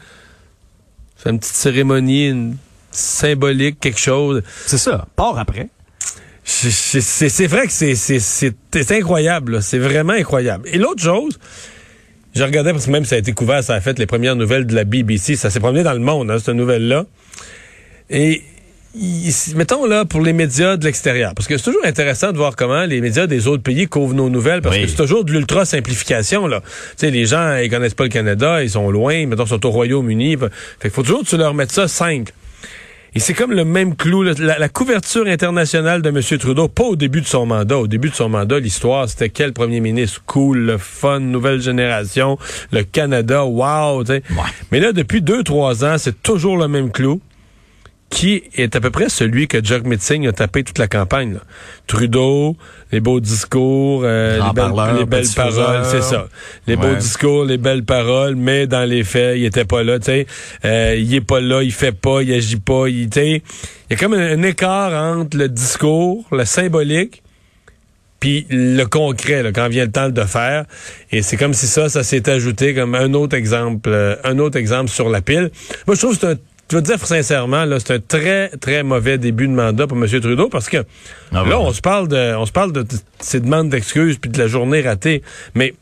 c'est 1.17 1.31
une 1.31 1.39
petite 1.39 1.55
cérémonie 1.55 2.57
symbolique, 2.91 3.79
quelque 3.79 4.01
chose. 4.01 4.43
C'est 4.67 4.79
ça, 4.79 5.07
part 5.15 5.39
après. 5.39 5.69
C'est 6.43 7.47
vrai 7.47 7.67
que 7.67 7.73
c'est 7.73 8.93
incroyable, 8.93 9.63
c'est 9.63 9.79
vraiment 9.79 10.13
incroyable. 10.15 10.69
Et 10.73 10.79
l'autre 10.79 11.03
chose, 11.03 11.39
je 12.35 12.43
regardais 12.43 12.73
parce 12.73 12.87
que 12.87 12.91
même 12.91 13.05
ça 13.05 13.17
a 13.17 13.19
été 13.19 13.33
couvert, 13.33 13.63
ça 13.65 13.75
a 13.75 13.81
fait 13.81 13.99
les 13.99 14.07
premières 14.07 14.37
nouvelles 14.37 14.67
de 14.67 14.75
la 14.75 14.85
BBC, 14.85 15.37
ça 15.37 15.51
s'est 15.51 15.61
promené 15.61 15.83
dans 15.83 15.93
le 15.93 16.01
monde, 16.01 16.31
hein, 16.31 16.39
cette 16.39 16.55
nouvelle-là. 16.55 17.07
Et 18.11 18.43
mettons 19.55 19.87
là 19.87 20.05
pour 20.05 20.21
les 20.21 20.33
médias 20.33 20.77
de 20.77 20.85
l'extérieur, 20.85 21.35
parce 21.35 21.47
que 21.47 21.57
c'est 21.57 21.65
toujours 21.65 21.85
intéressant 21.85 22.33
de 22.33 22.37
voir 22.37 22.57
comment 22.57 22.85
les 22.85 23.01
médias 23.01 23.27
des 23.27 23.47
autres 23.47 23.63
pays 23.63 23.87
couvrent 23.87 24.15
nos 24.15 24.31
nouvelles, 24.31 24.63
parce 24.63 24.77
que 24.79 24.87
c'est 24.87 24.97
toujours 24.97 25.25
de 25.25 25.33
l'ultra 25.33 25.65
simplification 25.65 26.47
là. 26.47 26.61
Tu 26.61 26.69
sais, 26.97 27.11
les 27.11 27.27
gens 27.27 27.57
ils 27.57 27.71
connaissent 27.71 27.95
pas 27.95 28.05
le 28.05 28.11
Canada, 28.11 28.63
ils 28.63 28.71
sont 28.71 28.91
loin, 28.91 29.27
mettons 29.27 29.45
ils 29.45 29.49
sont 29.49 29.67
au 29.67 29.71
Royaume-Uni, 29.71 30.37
fait 30.37 30.49
qu'il 30.81 30.91
faut 30.91 31.03
toujours 31.03 31.23
que 31.23 31.29
tu 31.29 31.37
leur 31.37 31.55
mettes 31.55 31.73
ça 31.73 31.89
simple. 31.89 32.33
Et 33.15 33.19
c'est 33.19 33.33
comme 33.33 33.53
le 33.53 33.65
même 33.65 33.97
clou, 33.97 34.23
la, 34.23 34.69
couverture 34.69 35.27
internationale 35.27 36.03
de 36.03 36.11
M. 36.11 36.21
Trudeau, 36.39 36.69
pas 36.69 36.85
au 36.85 36.97
début 36.97 37.23
de 37.23 37.27
son 37.27 37.47
mandat. 37.47 37.79
Au 37.79 37.87
début 37.87 38.11
de 38.11 38.15
son 38.15 38.29
mandat, 38.29 38.59
l'histoire, 38.59 39.09
c'était 39.09 39.31
quel 39.31 39.55
premier 39.55 39.81
ministre 39.81 40.23
cool, 40.27 40.59
le 40.59 40.77
fun, 40.77 41.21
nouvelle 41.21 41.63
génération, 41.63 42.37
le 42.73 42.83
Canada, 42.83 43.43
wow. 43.43 44.05
Mais 44.71 44.81
là, 44.81 44.93
depuis 44.93 45.23
deux, 45.23 45.43
trois 45.45 45.83
ans, 45.83 45.97
c'est 45.97 46.23
toujours 46.23 46.59
le 46.59 46.69
même 46.69 46.91
clou 46.91 47.23
qui 48.11 48.45
est 48.55 48.77
à 48.77 48.81
peu 48.81 48.91
près 48.91 49.09
celui 49.09 49.49
que 49.49 49.63
Jack 49.63 49.83
Singh 49.99 50.27
a 50.29 50.33
tapé 50.33 50.63
toute 50.63 50.79
la 50.79 50.87
campagne. 50.87 51.39
Trudeau, 51.87 52.57
les 52.93 53.01
beaux 53.01 53.21
discours, 53.21 54.03
euh, 54.05 54.37
les, 54.37 54.53
belles, 55.05 55.27
paroles, 55.35 55.85
c'est 55.85 56.03
ça. 56.03 56.29
Les 56.67 56.77
beaux 56.77 56.95
discours, 56.95 57.45
les 57.45 57.59
belles 57.59 57.85
paroles, 57.85 58.37
mais 58.37 58.67
dans 58.67 58.89
les 58.89 59.03
faits, 59.05 59.37
il 59.39 59.45
était 59.45 59.65
pas 59.65 59.83
là, 59.83 59.99
tu 59.99 60.07
sais. 60.07 60.27
Euh, 60.65 60.97
il 60.97 61.13
est 61.15 61.21
pas 61.21 61.41
là, 61.41 61.63
il 61.63 61.73
fait 61.73 61.93
pas, 61.93 62.23
il 62.23 62.33
agit 62.33 62.57
pas, 62.57 62.89
il, 62.89 63.09
il 63.17 63.43
y 63.91 63.95
a 63.95 63.97
comme 63.97 64.15
un, 64.15 64.43
écart 64.43 64.93
entre 64.93 65.37
le 65.37 65.49
discours, 65.49 66.25
le 66.31 66.45
symbolique, 66.45 67.23
puis 68.21 68.47
le 68.49 68.85
concret, 68.85 69.43
là, 69.43 69.53
quand 69.53 69.69
vient 69.69 69.85
le 69.85 69.93
temps 69.93 70.09
de 70.09 70.23
faire. 70.23 70.65
Et 71.11 71.23
c'est 71.23 71.37
comme 71.37 71.55
si 71.55 71.67
ça, 71.67 71.89
ça 71.89 72.03
s'est 72.03 72.31
ajouté 72.31 72.73
comme 72.73 72.95
un 72.95 73.13
autre 73.15 73.37
exemple, 73.37 73.91
euh, 73.93 74.17
un 74.25 74.39
autre 74.39 74.57
exemple 74.57 74.91
sur 74.91 75.09
la 75.09 75.21
pile. 75.21 75.51
Moi, 75.87 75.97
je 75.97 76.01
trouve 76.01 76.15
que 76.15 76.21
c'est 76.21 76.33
un 76.33 76.39
je 76.69 76.77
veux 76.77 76.83
dire 76.83 77.05
sincèrement, 77.05 77.65
là, 77.65 77.79
c'est 77.79 77.95
un 77.95 78.01
très, 78.01 78.49
très 78.49 78.83
mauvais 78.83 79.19
début 79.19 79.47
de 79.47 79.53
mandat 79.53 79.87
pour 79.87 79.97
M. 79.97 80.09
Trudeau 80.21 80.49
parce 80.49 80.69
que 80.69 80.79
ah 81.33 81.45
là, 81.45 81.61
on 81.61 81.73
se 81.73 81.81
parle 81.81 82.09
de, 82.09 82.35
on 82.37 82.45
se 82.45 82.53
parle 82.53 82.73
de, 82.73 82.85
ces 83.21 83.41
demandes 83.41 83.69
d'excuses 83.69 84.19
puis 84.19 84.31
de 84.31 84.39
la 84.39 84.49
journée 84.49 84.81
ratée. 84.81 85.23
Mais 85.55 85.75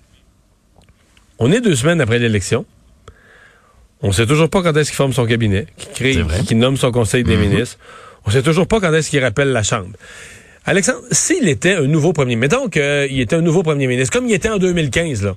on 1.39 1.51
est 1.53 1.61
deux 1.61 1.75
semaines 1.75 2.01
après 2.01 2.19
l'élection. 2.19 2.67
On 4.03 4.13
sait 4.13 4.27
toujours 4.27 4.51
pas 4.51 4.63
quand 4.63 4.77
est-ce 4.77 4.91
qu'il 4.91 4.97
forme 4.97 5.15
son 5.15 5.27
cabinet, 5.27 5.67
qui 5.79 5.89
crée, 5.89 6.25
qui, 6.47 6.55
nomme 6.55 6.77
son 6.77 6.93
conseil 6.93 7.25
des 7.25 7.37
mhm. 7.37 7.49
ministres. 7.49 7.79
On 8.27 8.31
sait 8.31 8.43
toujours 8.43 8.67
pas 8.67 8.81
quand 8.81 8.93
est-ce 8.93 9.09
qu'il 9.09 9.25
rappelle 9.25 9.53
la 9.53 9.63
Chambre. 9.63 9.97
Alexandre, 10.67 11.01
s'il 11.11 11.49
était 11.49 11.75
un 11.75 11.87
nouveau 11.87 12.13
premier, 12.13 12.37
mettons 12.37 12.69
qu'il 12.69 13.21
était 13.21 13.37
un 13.37 13.43
nouveau 13.43 13.63
premier 13.63 13.87
ministre, 13.87 14.13
comme 14.13 14.29
il 14.29 14.35
était 14.35 14.51
en 14.51 14.59
2015, 14.59 15.23
là 15.23 15.37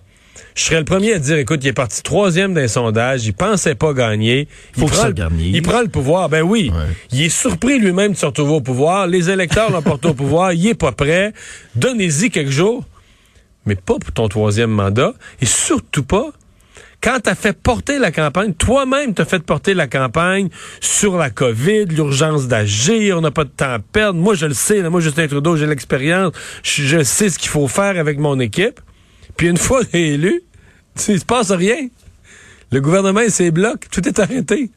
je 0.55 0.63
serais 0.63 0.79
le 0.79 0.85
premier 0.85 1.13
à 1.13 1.19
dire, 1.19 1.37
écoute, 1.37 1.59
il 1.63 1.67
est 1.67 1.73
parti 1.73 2.01
troisième 2.03 2.53
d'un 2.53 2.67
sondage, 2.67 3.25
il 3.25 3.33
pensait 3.33 3.75
pas 3.75 3.93
gagner. 3.93 4.47
Il, 4.77 4.85
prend, 4.85 5.07
le, 5.07 5.15
il 5.39 5.61
prend 5.61 5.81
le 5.81 5.87
pouvoir. 5.87 6.29
Ben 6.29 6.41
oui. 6.41 6.71
Il 7.11 7.21
est 7.21 7.29
surpris 7.29 7.79
lui-même 7.79 8.13
de 8.13 8.17
se 8.17 8.25
retrouver 8.25 8.53
au 8.53 8.61
pouvoir. 8.61 9.07
Les 9.07 9.29
électeurs 9.29 9.71
l'ont 9.71 9.81
porté 9.81 10.07
au 10.09 10.13
pouvoir. 10.13 10.53
Il 10.53 10.67
est 10.67 10.75
pas 10.75 10.91
prêt. 10.91 11.33
Donnez-y 11.75 12.29
quelques 12.29 12.51
jours. 12.51 12.83
Mais 13.65 13.75
pas 13.75 13.95
pour 13.99 14.11
ton 14.13 14.27
troisième 14.27 14.71
mandat. 14.71 15.13
Et 15.41 15.45
surtout 15.45 16.03
pas 16.03 16.31
quand 17.01 17.19
t'as 17.21 17.35
fait 17.35 17.53
porter 17.53 17.99
la 17.99 18.11
campagne, 18.11 18.53
toi-même 18.53 19.13
t'as 19.13 19.25
fait 19.25 19.39
porter 19.39 19.73
la 19.73 19.87
campagne 19.87 20.49
sur 20.81 21.17
la 21.17 21.29
COVID, 21.29 21.85
l'urgence 21.85 22.47
d'agir, 22.47 23.17
on 23.17 23.21
n'a 23.21 23.31
pas 23.31 23.43
de 23.43 23.49
temps 23.49 23.73
à 23.73 23.79
perdre. 23.79 24.19
Moi, 24.19 24.33
je 24.33 24.47
le 24.47 24.53
sais, 24.53 24.81
moi, 24.89 24.99
Justin 24.99 25.27
Trudeau, 25.27 25.55
j'ai 25.55 25.67
l'expérience, 25.67 26.33
je 26.63 27.03
sais 27.03 27.29
ce 27.29 27.37
qu'il 27.37 27.49
faut 27.49 27.67
faire 27.67 27.99
avec 27.99 28.17
mon 28.17 28.39
équipe. 28.39 28.79
Puis 29.37 29.47
une 29.47 29.57
fois 29.57 29.81
réélu, 29.93 30.41
il 31.07 31.19
se 31.19 31.25
passe 31.25 31.51
rien. 31.51 31.87
Le 32.71 32.81
gouvernement 32.81 33.21
s'est 33.29 33.51
bloqué, 33.51 33.87
tout 33.89 34.05
est 34.07 34.19
arrêté. 34.19 34.71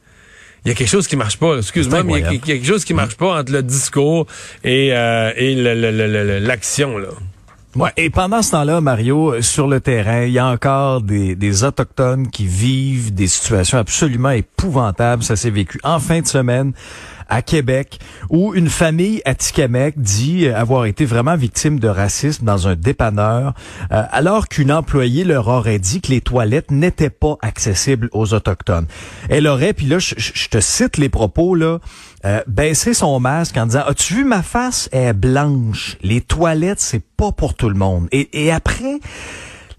Il 0.63 0.69
y 0.69 0.71
a 0.71 0.75
quelque 0.75 0.89
chose 0.89 1.07
qui 1.07 1.15
marche 1.15 1.37
pas. 1.37 1.57
Excuse-moi, 1.57 2.03
mais 2.03 2.19
il 2.19 2.19
y, 2.19 2.23
a, 2.23 2.37
quelque 2.37 2.65
chose 2.65 2.85
qui 2.85 2.93
marche 2.93 3.15
pas 3.17 3.39
entre 3.39 3.51
le 3.51 3.63
discours 3.63 4.27
et, 4.63 4.89
euh, 4.93 5.31
et 5.35 5.55
l'action 6.39 6.97
là. 6.97 7.09
Ouais, 7.73 7.89
et 7.95 8.09
pendant 8.09 8.41
ce 8.41 8.51
temps-là, 8.51 8.81
Mario, 8.81 9.41
sur 9.41 9.65
le 9.65 9.79
terrain, 9.79 10.23
il 10.23 10.33
y 10.33 10.39
a 10.39 10.45
encore 10.45 11.01
des, 11.01 11.35
des 11.35 11.63
autochtones 11.63 12.29
qui 12.29 12.45
vivent 12.45 13.13
des 13.13 13.27
situations 13.27 13.77
absolument 13.77 14.31
épouvantables. 14.31 15.23
Ça 15.23 15.37
s'est 15.37 15.49
vécu 15.49 15.79
en 15.83 15.99
fin 15.99 16.19
de 16.19 16.27
semaine 16.27 16.73
à 17.31 17.41
Québec, 17.41 17.99
où 18.29 18.53
une 18.53 18.69
famille 18.69 19.21
à 19.23 19.33
Tikamek 19.33 19.97
dit 19.97 20.47
avoir 20.49 20.85
été 20.85 21.05
vraiment 21.05 21.37
victime 21.37 21.79
de 21.79 21.87
racisme 21.87 22.45
dans 22.45 22.67
un 22.67 22.75
dépanneur, 22.75 23.53
euh, 23.91 24.03
alors 24.11 24.49
qu'une 24.49 24.71
employée 24.71 25.23
leur 25.23 25.47
aurait 25.47 25.79
dit 25.79 26.01
que 26.01 26.09
les 26.09 26.19
toilettes 26.19 26.71
n'étaient 26.71 27.09
pas 27.09 27.37
accessibles 27.41 28.09
aux 28.11 28.33
autochtones. 28.33 28.85
Elle 29.29 29.47
aurait, 29.47 29.71
puis 29.73 29.85
là, 29.85 29.97
je, 29.97 30.47
te 30.49 30.59
cite 30.59 30.97
les 30.97 31.09
propos 31.09 31.55
là. 31.55 31.79
Euh, 32.23 32.41
baissé 32.45 32.93
son 32.93 33.19
masque 33.19 33.57
en 33.57 33.65
disant 33.65 33.83
As-tu 33.87 34.13
vu 34.13 34.25
ma 34.25 34.43
face? 34.43 34.89
Elle 34.91 35.07
est 35.07 35.13
blanche. 35.13 35.97
Les 36.03 36.21
toilettes, 36.21 36.79
c'est 36.79 37.01
pas 37.01 37.31
pour 37.31 37.55
tout 37.55 37.69
le 37.69 37.75
monde. 37.75 38.07
Et, 38.11 38.45
et 38.45 38.51
après, 38.51 38.99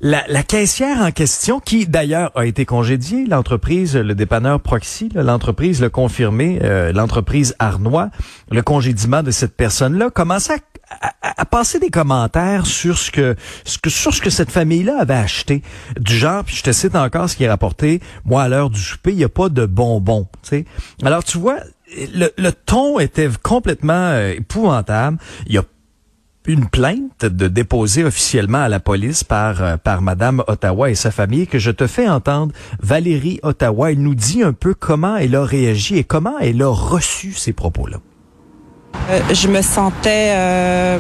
la, 0.03 0.25
la, 0.27 0.43
caissière 0.43 1.01
en 1.01 1.12
question, 1.12 1.61
qui 1.61 1.87
d'ailleurs 1.87 2.33
a 2.35 2.45
été 2.45 2.67
congédiée, 2.67 3.25
l'entreprise, 3.25 3.97
le 3.97 4.17
dépanneur 4.17 4.61
Proxy, 4.61 5.09
l'entreprise 5.15 5.81
l'a 5.81 5.91
confirmé, 5.91 6.59
euh, 6.62 6.93
l'entreprise 6.93 7.55
Arnois, 7.61 8.11
le 8.51 8.62
congédiement 8.62 9.23
de 9.23 9.31
cette 9.31 9.57
personne-là, 9.57 10.11
commençait 10.11 10.61
à, 10.91 11.12
à, 11.23 11.45
passer 11.45 11.79
des 11.79 11.91
commentaires 11.91 12.67
sur 12.67 12.99
ce 12.99 13.12
que, 13.12 13.37
ce 13.65 13.79
que 13.79 13.91
sur 13.91 14.12
ce 14.12 14.21
que 14.21 14.29
cette 14.29 14.51
famille-là 14.51 14.99
avait 15.01 15.15
acheté. 15.15 15.62
Du 15.99 16.17
genre, 16.17 16.43
puis 16.43 16.57
je 16.57 16.65
te 16.65 16.73
cite 16.73 16.97
encore 16.97 17.31
ce 17.31 17.37
qui 17.37 17.45
est 17.45 17.49
rapporté, 17.49 18.01
moi 18.25 18.43
à 18.43 18.49
l'heure 18.49 18.71
du 18.71 18.81
souper, 18.81 19.12
il 19.12 19.19
n'y 19.19 19.25
a 19.25 19.29
pas 19.29 19.49
de 19.49 19.67
bonbons. 19.67 20.27
sais. 20.43 20.65
Alors 21.05 21.23
tu 21.23 21.38
vois, 21.38 21.61
le, 22.15 22.29
le, 22.37 22.53
ton 22.53 22.99
était 22.99 23.29
complètement 23.43 23.93
euh, 23.95 24.33
épouvantable. 24.33 25.19
Il 25.47 25.57
a 25.59 25.62
une 26.46 26.66
plainte 26.66 27.24
de 27.24 27.48
déposer 27.48 28.05
officiellement 28.05 28.62
à 28.62 28.68
la 28.68 28.81
police 28.81 29.24
par 29.24 29.62
euh, 29.62 29.76
par 29.76 30.02
Madame 30.02 30.42
Ottawa 30.48 30.90
et 30.90 30.94
sa 30.94 31.11
famille 31.11 31.46
que 31.46 31.59
je 31.59 31.70
te 31.70 31.87
fais 31.87 32.09
entendre. 32.09 32.52
Valérie 32.81 33.38
Ottawa, 33.42 33.92
elle 33.92 34.00
nous 34.00 34.14
dit 34.14 34.42
un 34.42 34.52
peu 34.52 34.74
comment 34.74 35.16
elle 35.16 35.37
a 35.37 35.44
réagi 35.44 35.98
et 35.98 36.05
comment 36.05 36.38
elle 36.40 36.62
a 36.62 36.68
reçu 36.68 37.33
ces 37.33 37.52
propos-là. 37.52 37.98
Euh, 39.11 39.20
je 39.33 39.48
me 39.48 39.62
sentais 39.62 40.33
euh, 40.35 40.98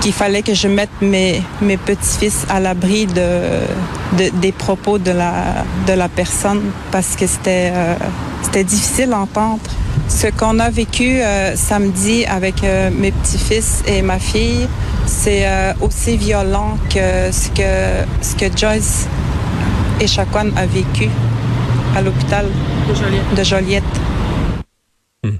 qu'il 0.00 0.12
fallait 0.12 0.42
que 0.42 0.54
je 0.54 0.68
mette 0.68 0.90
mes, 1.00 1.42
petits-fils 1.86 2.44
à 2.48 2.60
l'abri 2.60 3.06
de, 3.06 4.30
des 4.40 4.52
propos 4.52 4.98
de 4.98 5.12
la, 5.12 6.08
personne 6.08 6.62
parce 6.90 7.16
que 7.16 7.26
c'était 7.26 8.64
difficile 8.64 9.12
à 9.12 9.20
entendre. 9.20 9.60
Ce 10.08 10.26
qu'on 10.28 10.58
a 10.58 10.70
vécu 10.70 11.20
euh, 11.20 11.56
samedi 11.56 12.24
avec 12.26 12.62
euh, 12.64 12.90
mes 12.90 13.12
petits-fils 13.12 13.82
et 13.86 14.02
ma 14.02 14.18
fille, 14.18 14.68
c'est 15.06 15.46
euh, 15.46 15.72
aussi 15.80 16.16
violent 16.16 16.78
que 16.88 17.32
ce 17.32 17.48
que 17.50 18.06
ce 18.20 18.36
que 18.36 18.56
Joyce 18.56 19.08
et 20.00 20.06
Chacon 20.06 20.50
a 20.56 20.66
vécu 20.66 21.08
à 21.96 22.02
l'hôpital 22.02 22.46
de 23.36 23.42
Joliette. 23.42 23.84
Hmm. 25.24 25.36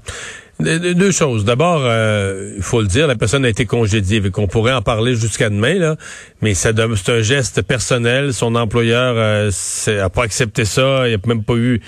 Deux 0.59 1.11
choses. 1.11 1.43
D'abord, 1.43 1.81
il 1.81 2.61
faut 2.61 2.79
le 2.79 2.87
dire, 2.87 3.05
la 3.07 3.15
personne 3.15 3.43
a 3.43 3.49
été 3.49 3.65
congédiée, 3.65 4.21
et 4.23 4.31
qu'on 4.31 4.47
pourrait 4.47 4.71
en 4.71 4.81
parler 4.81 5.13
jusqu'à 5.15 5.49
demain, 5.49 5.73
là, 5.73 5.97
mais 6.41 6.53
c'est 6.53 6.79
un 6.79 7.21
geste 7.21 7.63
personnel. 7.63 8.33
Son 8.33 8.55
employeur 8.55 9.49
n'a 9.87 10.09
pas 10.09 10.23
accepté 10.23 10.63
ça, 10.63 11.05
il 11.05 11.09
n'y 11.09 11.15
a 11.15 11.27
même 11.27 11.43
pas 11.43 11.55
eu 11.55 11.81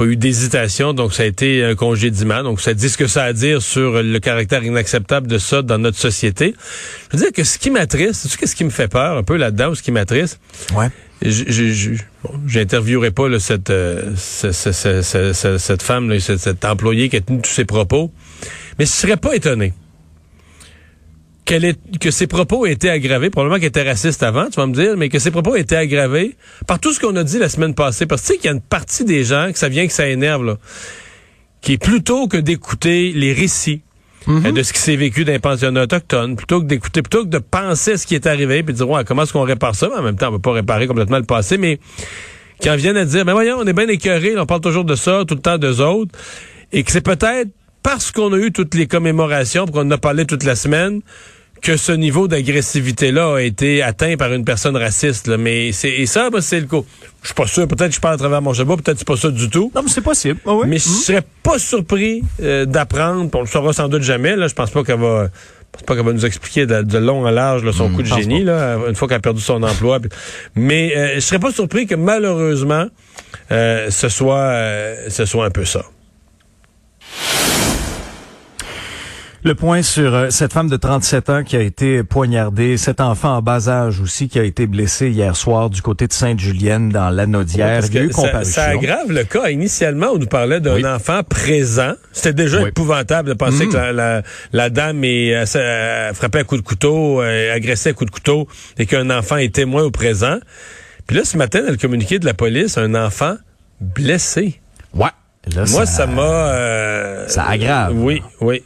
pas 0.00 0.06
eu 0.06 0.16
d'hésitation, 0.16 0.94
donc 0.94 1.12
ça 1.12 1.24
a 1.24 1.26
été 1.26 1.62
un 1.62 1.74
congédiement. 1.74 2.42
Donc 2.42 2.62
ça 2.62 2.72
dit 2.72 2.88
ce 2.88 2.96
que 2.96 3.06
ça 3.06 3.24
a 3.24 3.26
à 3.26 3.32
dire 3.34 3.60
sur 3.60 4.02
le 4.02 4.18
caractère 4.18 4.64
inacceptable 4.64 5.26
de 5.26 5.36
ça 5.36 5.60
dans 5.60 5.76
notre 5.76 5.98
société. 5.98 6.54
Je 7.12 7.18
veux 7.18 7.22
dire 7.22 7.32
que 7.34 7.44
ce 7.44 7.58
qui 7.58 7.70
m'attriste, 7.70 8.26
tu 8.30 8.46
ce 8.46 8.56
qui 8.56 8.64
me 8.64 8.70
fait 8.70 8.88
peur 8.88 9.18
un 9.18 9.22
peu 9.22 9.36
là-dedans, 9.36 9.74
ce 9.74 9.82
qui 9.82 9.92
m'attriste? 9.92 10.40
Ouais. 10.74 10.86
J'interviewerai 12.46 13.10
pas 13.10 13.28
là, 13.28 13.38
cette, 13.40 13.68
euh, 13.68 14.14
cette, 14.16 15.82
femme, 15.82 16.08
là, 16.08 16.18
cette, 16.18 16.38
cette 16.38 16.64
employée 16.64 17.10
qui 17.10 17.16
a 17.16 17.20
tenu 17.20 17.42
tous 17.42 17.50
ses 17.50 17.66
propos, 17.66 18.10
mais 18.78 18.86
je 18.86 18.92
serais 18.92 19.18
pas 19.18 19.36
étonné 19.36 19.74
que 22.00 22.10
ses 22.10 22.26
propos 22.26 22.66
aient 22.66 22.72
été 22.72 22.90
aggravés, 22.90 23.30
probablement 23.30 23.58
qu'elle 23.58 23.68
était 23.68 23.88
raciste 23.88 24.22
avant, 24.22 24.46
tu 24.46 24.56
vas 24.56 24.66
me 24.66 24.74
dire, 24.74 24.96
mais 24.96 25.08
que 25.08 25.18
ses 25.18 25.30
propos 25.30 25.56
aient 25.56 25.62
été 25.62 25.76
aggravés 25.76 26.36
par 26.66 26.78
tout 26.78 26.92
ce 26.92 27.00
qu'on 27.00 27.16
a 27.16 27.24
dit 27.24 27.38
la 27.38 27.48
semaine 27.48 27.74
passée. 27.74 28.06
Parce 28.06 28.22
que 28.22 28.26
tu 28.26 28.32
sais 28.32 28.38
qu'il 28.38 28.46
y 28.46 28.52
a 28.52 28.54
une 28.54 28.60
partie 28.60 29.04
des 29.04 29.24
gens 29.24 29.50
que 29.52 29.58
ça 29.58 29.68
vient 29.68 29.86
que 29.86 29.92
ça 29.92 30.08
énerve, 30.08 30.44
là, 30.44 30.58
qui 31.60 31.72
est 31.72 31.82
plutôt 31.82 32.28
que 32.28 32.36
d'écouter 32.36 33.12
les 33.12 33.32
récits 33.32 33.82
mm-hmm. 34.26 34.52
de 34.52 34.62
ce 34.62 34.72
qui 34.72 34.78
s'est 34.78 34.96
vécu 34.96 35.24
d'un 35.24 35.38
pensionnat 35.38 35.82
autochtone, 35.82 36.36
plutôt 36.36 36.60
que 36.60 36.66
d'écouter, 36.66 37.02
plutôt 37.02 37.24
que 37.24 37.30
de 37.30 37.38
penser 37.38 37.92
à 37.92 37.96
ce 37.96 38.06
qui 38.06 38.14
est 38.14 38.26
arrivé, 38.26 38.62
puis 38.62 38.72
de 38.72 38.78
dire, 38.78 38.88
ouais, 38.88 39.04
comment 39.04 39.22
est-ce 39.22 39.32
qu'on 39.32 39.42
répare 39.42 39.74
ça? 39.74 39.88
Mais 39.88 39.96
en 39.96 40.02
même 40.02 40.16
temps, 40.16 40.28
on 40.28 40.32
ne 40.32 40.36
peut 40.36 40.42
pas 40.42 40.52
réparer 40.52 40.86
complètement 40.86 41.18
le 41.18 41.24
passé, 41.24 41.58
mais 41.58 41.80
qui 42.60 42.70
en 42.70 42.76
viennent 42.76 42.96
à 42.96 43.04
dire, 43.04 43.24
mais 43.24 43.32
voyons, 43.32 43.56
on 43.58 43.66
est 43.66 43.72
bien 43.72 43.88
écœurés, 43.88 44.38
on 44.38 44.46
parle 44.46 44.60
toujours 44.60 44.84
de 44.84 44.94
ça, 44.94 45.24
tout 45.26 45.34
le 45.34 45.40
temps 45.40 45.58
d'eux 45.58 45.80
autres, 45.80 46.12
et 46.72 46.84
que 46.84 46.92
c'est 46.92 47.00
peut-être 47.00 47.48
parce 47.82 48.12
qu'on 48.12 48.32
a 48.32 48.36
eu 48.36 48.52
toutes 48.52 48.74
les 48.74 48.86
commémorations, 48.86 49.66
qu'on 49.66 49.80
en 49.80 49.90
a 49.90 49.98
parlé 49.98 50.26
toute 50.26 50.44
la 50.44 50.54
semaine, 50.54 51.00
que 51.60 51.76
ce 51.76 51.92
niveau 51.92 52.28
d'agressivité-là 52.28 53.36
a 53.36 53.40
été 53.40 53.82
atteint 53.82 54.16
par 54.16 54.32
une 54.32 54.44
personne 54.44 54.76
raciste. 54.76 55.26
Là. 55.26 55.36
Mais 55.36 55.72
c'est 55.72 55.90
et 55.90 56.06
ça, 56.06 56.30
ben, 56.30 56.40
c'est 56.40 56.60
le 56.60 56.66
coup. 56.66 56.84
Je 57.22 57.28
suis 57.28 57.34
pas 57.34 57.46
sûr. 57.46 57.68
Peut-être 57.68 57.90
que 57.90 57.94
je 57.94 58.00
parle 58.00 58.14
à 58.14 58.18
travers 58.18 58.42
mon 58.42 58.52
chapeau. 58.52 58.76
Peut-être 58.76 58.94
que 58.94 58.98
c'est 59.00 59.08
pas 59.08 59.16
ça 59.16 59.30
du 59.30 59.48
tout. 59.50 59.70
Non, 59.74 59.82
mais 59.82 59.90
c'est 59.90 60.00
possible. 60.00 60.40
Ah 60.46 60.52
mais 60.66 60.78
je 60.78 60.88
mm. 60.88 60.92
serais 60.92 61.22
pas 61.42 61.58
surpris 61.58 62.22
euh, 62.42 62.64
d'apprendre. 62.64 63.30
On 63.34 63.40
le 63.40 63.46
saura 63.46 63.72
sans 63.72 63.88
doute 63.88 64.02
jamais. 64.02 64.36
Là, 64.36 64.48
je 64.48 64.54
pense 64.54 64.70
pas 64.70 64.82
qu'elle 64.84 65.00
va. 65.00 65.24
Je 65.26 65.78
pense 65.78 65.82
pas 65.86 65.94
qu'elle 65.94 66.04
va 66.04 66.12
nous 66.12 66.26
expliquer 66.26 66.66
de, 66.66 66.98
long 66.98 67.24
en 67.24 67.30
large 67.30 67.62
là, 67.62 67.72
son 67.72 67.90
mm, 67.90 67.94
coup 67.94 68.02
de 68.02 68.08
génie 68.08 68.42
là, 68.42 68.76
une 68.88 68.96
fois 68.96 69.06
qu'elle 69.06 69.18
a 69.18 69.20
perdu 69.20 69.40
son 69.40 69.62
emploi. 69.62 70.00
Mais 70.56 70.96
euh, 70.96 71.14
je 71.14 71.20
serais 71.20 71.38
pas 71.38 71.52
surpris 71.52 71.86
que 71.86 71.94
malheureusement 71.94 72.86
euh, 73.52 73.88
ce 73.88 74.08
soit 74.08 74.52
ce 75.08 75.24
soit 75.26 75.44
un 75.44 75.50
peu 75.50 75.64
ça. 75.64 75.84
Le 79.42 79.54
point 79.54 79.80
sur 79.80 80.14
euh, 80.14 80.28
cette 80.28 80.52
femme 80.52 80.68
de 80.68 80.76
37 80.76 81.30
ans 81.30 81.44
qui 81.44 81.56
a 81.56 81.60
été 81.60 82.02
poignardée, 82.02 82.76
cet 82.76 83.00
enfant 83.00 83.36
en 83.36 83.42
bas 83.42 83.70
âge 83.70 83.98
aussi 84.00 84.28
qui 84.28 84.38
a 84.38 84.44
été 84.44 84.66
blessé 84.66 85.08
hier 85.08 85.34
soir 85.34 85.70
du 85.70 85.80
côté 85.80 86.06
de 86.06 86.12
Sainte-Julienne 86.12 86.90
dans 86.90 87.08
l'Anaudière. 87.08 87.82
ça, 87.82 88.44
ça, 88.44 88.64
aggrave 88.64 89.10
le 89.10 89.24
cas. 89.24 89.48
Initialement, 89.48 90.08
on 90.12 90.18
nous 90.18 90.26
parlait 90.26 90.60
d'un 90.60 90.84
enfant 90.84 91.22
présent. 91.22 91.94
C'était 92.12 92.34
déjà 92.34 92.68
épouvantable 92.68 93.30
de 93.30 93.34
penser 93.34 93.66
que 93.66 93.78
mm. 93.78 93.96
la, 93.96 94.22
la, 94.52 94.68
dame 94.68 95.04
est, 95.04 95.34
euh, 95.34 96.12
frappait 96.12 96.40
à 96.40 96.44
coups 96.44 96.60
de 96.60 96.66
couteau, 96.66 97.22
euh, 97.22 97.54
agressait 97.54 97.90
à 97.90 97.92
coups 97.94 98.10
de 98.10 98.14
couteau 98.14 98.46
et 98.76 98.84
qu'un 98.84 99.08
enfant 99.08 99.38
est 99.38 99.54
témoin 99.54 99.84
au 99.84 99.90
présent. 99.90 100.38
Puis 101.06 101.16
là, 101.16 101.24
ce 101.24 101.38
matin, 101.38 101.62
dans 101.62 101.70
le 101.70 101.78
communiqué 101.78 102.18
de 102.18 102.26
la 102.26 102.34
police, 102.34 102.76
un 102.76 102.94
enfant 102.94 103.36
blessé. 103.80 104.60
Ouais. 104.92 105.08
Moi, 105.70 105.86
ça 105.86 106.06
m'a... 106.06 107.26
ça 107.26 107.44
aggrave. 107.48 107.94
Oui, 107.96 108.22
oui. 108.42 108.62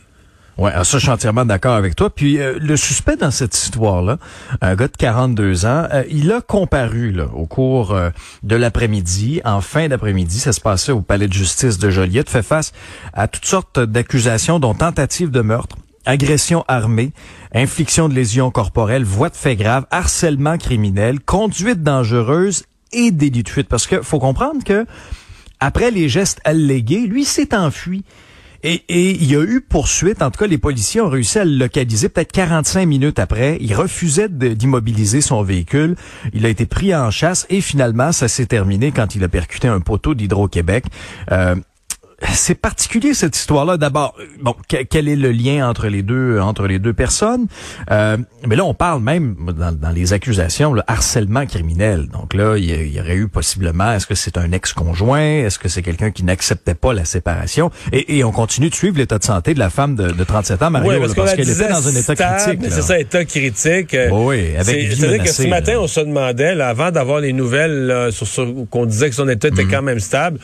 Ouais, 0.56 0.70
ça, 0.72 0.84
je 0.84 0.98
suis 0.98 1.10
entièrement 1.10 1.44
d'accord 1.44 1.74
avec 1.74 1.96
toi. 1.96 2.10
Puis 2.10 2.38
euh, 2.38 2.58
le 2.60 2.76
suspect 2.76 3.16
dans 3.16 3.32
cette 3.32 3.56
histoire-là, 3.56 4.18
un 4.60 4.76
gars 4.76 4.86
de 4.86 4.96
42 4.96 5.66
ans, 5.66 5.88
euh, 5.92 6.04
il 6.10 6.30
a 6.30 6.40
comparu 6.40 7.20
au 7.34 7.46
cours 7.46 7.92
euh, 7.92 8.10
de 8.44 8.54
l'après-midi, 8.54 9.40
en 9.44 9.60
fin 9.60 9.88
d'après-midi, 9.88 10.38
ça 10.38 10.52
se 10.52 10.60
passait 10.60 10.92
au 10.92 11.00
palais 11.00 11.26
de 11.26 11.32
justice 11.32 11.78
de 11.78 11.90
Joliette, 11.90 12.30
fait 12.30 12.42
face 12.42 12.72
à 13.12 13.26
toutes 13.26 13.46
sortes 13.46 13.80
d'accusations, 13.80 14.60
dont 14.60 14.74
tentative 14.74 15.30
de 15.30 15.40
meurtre, 15.40 15.76
agression 16.06 16.64
armée, 16.68 17.12
infliction 17.52 18.08
de 18.08 18.14
lésions 18.14 18.50
corporelles, 18.50 19.04
voie 19.04 19.30
de 19.30 19.36
fait 19.36 19.56
grave, 19.56 19.86
harcèlement 19.90 20.56
criminel, 20.56 21.18
conduite 21.20 21.82
dangereuse 21.82 22.64
et 22.92 23.10
délit. 23.10 23.44
Parce 23.68 23.88
que 23.88 24.02
faut 24.02 24.20
comprendre 24.20 24.62
que 24.62 24.86
après 25.58 25.90
les 25.90 26.08
gestes 26.08 26.40
allégués, 26.44 27.06
lui 27.06 27.24
s'est 27.24 27.54
enfui. 27.54 28.04
Et, 28.66 28.83
il 28.88 29.31
y 29.31 29.37
a 29.37 29.42
eu 29.42 29.61
poursuite. 29.61 30.22
En 30.22 30.31
tout 30.31 30.38
cas, 30.38 30.46
les 30.46 30.57
policiers 30.57 31.03
ont 31.03 31.11
réussi 31.11 31.38
à 31.38 31.44
le 31.44 31.55
localiser 31.55 32.09
peut-être 32.09 32.33
45 32.33 32.87
minutes 32.87 33.18
après. 33.18 33.59
Il 33.61 33.74
refusait 33.74 34.31
d'immobiliser 34.31 35.20
son 35.20 35.42
véhicule. 35.42 35.96
Il 36.33 36.46
a 36.46 36.48
été 36.48 36.64
pris 36.64 36.94
en 36.94 37.11
chasse 37.11 37.46
et 37.50 37.61
finalement, 37.61 38.11
ça 38.11 38.27
s'est 38.27 38.46
terminé 38.46 38.90
quand 38.90 39.14
il 39.14 39.22
a 39.22 39.29
percuté 39.29 39.68
un 39.68 39.81
poteau 39.81 40.14
d'Hydro-Québec. 40.14 40.87
Euh, 41.31 41.57
c'est 42.32 42.54
particulier 42.54 43.14
cette 43.14 43.37
histoire-là. 43.37 43.76
D'abord, 43.76 44.14
bon, 44.40 44.54
quel 44.68 45.08
est 45.08 45.16
le 45.16 45.32
lien 45.32 45.68
entre 45.68 45.88
les 45.88 46.02
deux 46.02 46.38
entre 46.40 46.66
les 46.66 46.78
deux 46.78 46.92
personnes? 46.92 47.46
Euh, 47.90 48.16
Mais 48.46 48.56
là, 48.56 48.64
on 48.64 48.74
parle 48.74 49.02
même 49.02 49.37
dans, 49.56 49.90
les 49.90 50.12
accusations 50.12 50.72
le 50.72 50.82
harcèlement 50.87 51.46
criminel. 51.46 52.08
Donc 52.08 52.34
là, 52.34 52.56
il 52.56 52.64
y, 52.64 53.00
aurait 53.00 53.16
eu 53.16 53.28
possiblement 53.28 53.92
est-ce 53.92 54.06
que 54.06 54.14
c'est 54.14 54.38
un 54.38 54.52
ex-conjoint? 54.52 55.44
Est-ce 55.44 55.58
que 55.58 55.68
c'est 55.68 55.82
quelqu'un 55.82 56.10
qui 56.10 56.24
n'acceptait 56.24 56.74
pas 56.74 56.92
la 56.92 57.04
séparation? 57.04 57.70
Et, 57.92 58.24
on 58.24 58.32
continue 58.32 58.70
de 58.70 58.74
suivre 58.74 58.96
l'état 58.96 59.18
de 59.18 59.24
santé 59.24 59.52
de 59.52 59.58
la 59.58 59.68
femme 59.68 59.96
de, 59.96 60.10
de 60.10 60.24
37 60.24 60.62
ans, 60.62 60.70
Mario, 60.70 60.98
parce, 61.14 61.34
qu'elle 61.34 61.48
était 61.48 61.68
dans 61.68 61.87
un 61.87 61.94
état 61.94 62.14
critique. 62.14 62.60
C'est 62.70 62.82
ça, 62.82 62.98
état 62.98 63.24
critique. 63.24 63.96
oui, 64.10 64.56
avec 64.56 64.92
C'est-à-dire 64.92 65.22
que 65.22 65.28
ce 65.28 65.46
matin, 65.46 65.74
on 65.78 65.87
se 65.87 66.00
demandait, 66.00 66.60
avant 66.60 66.90
d'avoir 66.90 67.20
les 67.20 67.32
nouvelles 67.32 68.08
sur, 68.12 68.26
sur 68.26 68.46
qu'on 68.70 68.87
disait 68.87 69.10
que 69.10 69.14
son 69.14 69.28
état 69.28 69.48
était 69.48 69.64
mhm. 69.64 69.70
quand 69.70 69.82
même 69.82 70.00
stable 70.00 70.38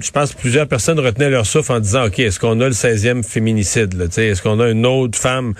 je 0.00 0.10
pense 0.10 0.34
que 0.34 0.40
plusieurs 0.40 0.68
personnes 0.68 1.00
retenaient 1.00 1.30
leur 1.30 1.46
souffle 1.46 1.72
en 1.72 1.80
disant, 1.80 2.06
OK, 2.06 2.18
est-ce 2.18 2.38
qu'on 2.38 2.60
a 2.60 2.66
le 2.66 2.74
16e 2.74 3.22
féminicide? 3.22 4.00
Est-ce 4.16 4.42
qu'on 4.42 4.60
a 4.60 4.68
une 4.70 4.86
autre 4.86 5.18
femme? 5.18 5.54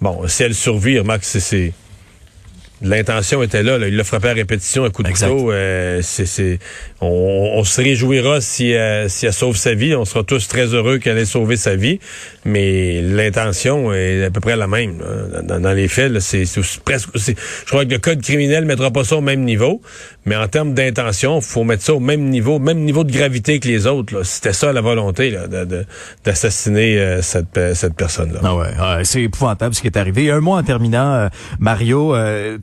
Bon, 0.00 0.26
si 0.26 0.42
elle 0.42 0.54
survit, 0.54 0.98
remarque, 0.98 1.24
c'est 1.24 1.72
L'intention 2.82 3.42
était 3.42 3.62
là, 3.62 3.78
Il 3.88 3.96
l'a 3.96 4.04
frappé 4.04 4.28
à 4.28 4.32
répétition 4.34 4.84
à 4.84 4.90
coup 4.90 5.02
de 5.02 5.10
couteau. 5.10 5.50
Euh, 5.50 6.00
c'est, 6.02 6.58
on, 7.00 7.62
se 7.64 7.80
réjouira 7.80 8.40
si, 8.40 8.74
euh, 8.74 9.08
si 9.08 9.26
elle 9.26 9.32
sauve 9.32 9.56
sa 9.56 9.74
vie. 9.74 9.94
On 9.94 10.04
sera 10.04 10.24
tous 10.24 10.48
très 10.48 10.66
heureux 10.74 10.98
qu'elle 10.98 11.18
ait 11.18 11.24
sauvé 11.24 11.56
sa 11.56 11.76
vie. 11.76 12.00
Mais 12.44 13.02
l'intention 13.02 13.92
est 13.92 14.24
à 14.24 14.30
peu 14.30 14.40
près 14.40 14.56
la 14.56 14.66
même. 14.66 14.98
Dans, 15.42 15.72
les 15.72 15.88
faits, 15.88 16.18
c'est, 16.20 16.44
presque. 16.84 17.08
je 17.14 17.32
crois 17.66 17.84
que 17.84 17.90
le 17.90 17.98
code 17.98 18.22
criminel 18.22 18.64
mettra 18.64 18.90
pas 18.90 19.04
ça 19.04 19.16
au 19.16 19.20
même 19.20 19.42
niveau. 19.42 19.80
Mais 20.24 20.36
en 20.36 20.48
termes 20.48 20.74
d'intention, 20.74 21.40
faut 21.40 21.64
mettre 21.64 21.82
ça 21.82 21.94
au 21.94 22.00
même 22.00 22.28
niveau, 22.30 22.58
même 22.58 22.78
niveau 22.78 23.04
de 23.04 23.12
gravité 23.12 23.60
que 23.60 23.68
les 23.68 23.86
autres. 23.86 24.22
C'était 24.24 24.52
ça 24.52 24.72
la 24.72 24.80
volonté 24.80 25.36
d'assassiner 26.24 26.98
euh, 26.98 27.22
cette, 27.22 27.94
personne-là. 27.96 28.40
Ah 28.42 28.56
ouais, 28.56 29.04
c'est 29.04 29.22
épouvantable 29.22 29.74
ce 29.74 29.80
qui 29.80 29.86
est 29.86 29.96
arrivé. 29.96 30.30
un 30.30 30.40
mois 30.40 30.58
en 30.58 30.62
terminant, 30.62 31.28
Mario 31.60 32.14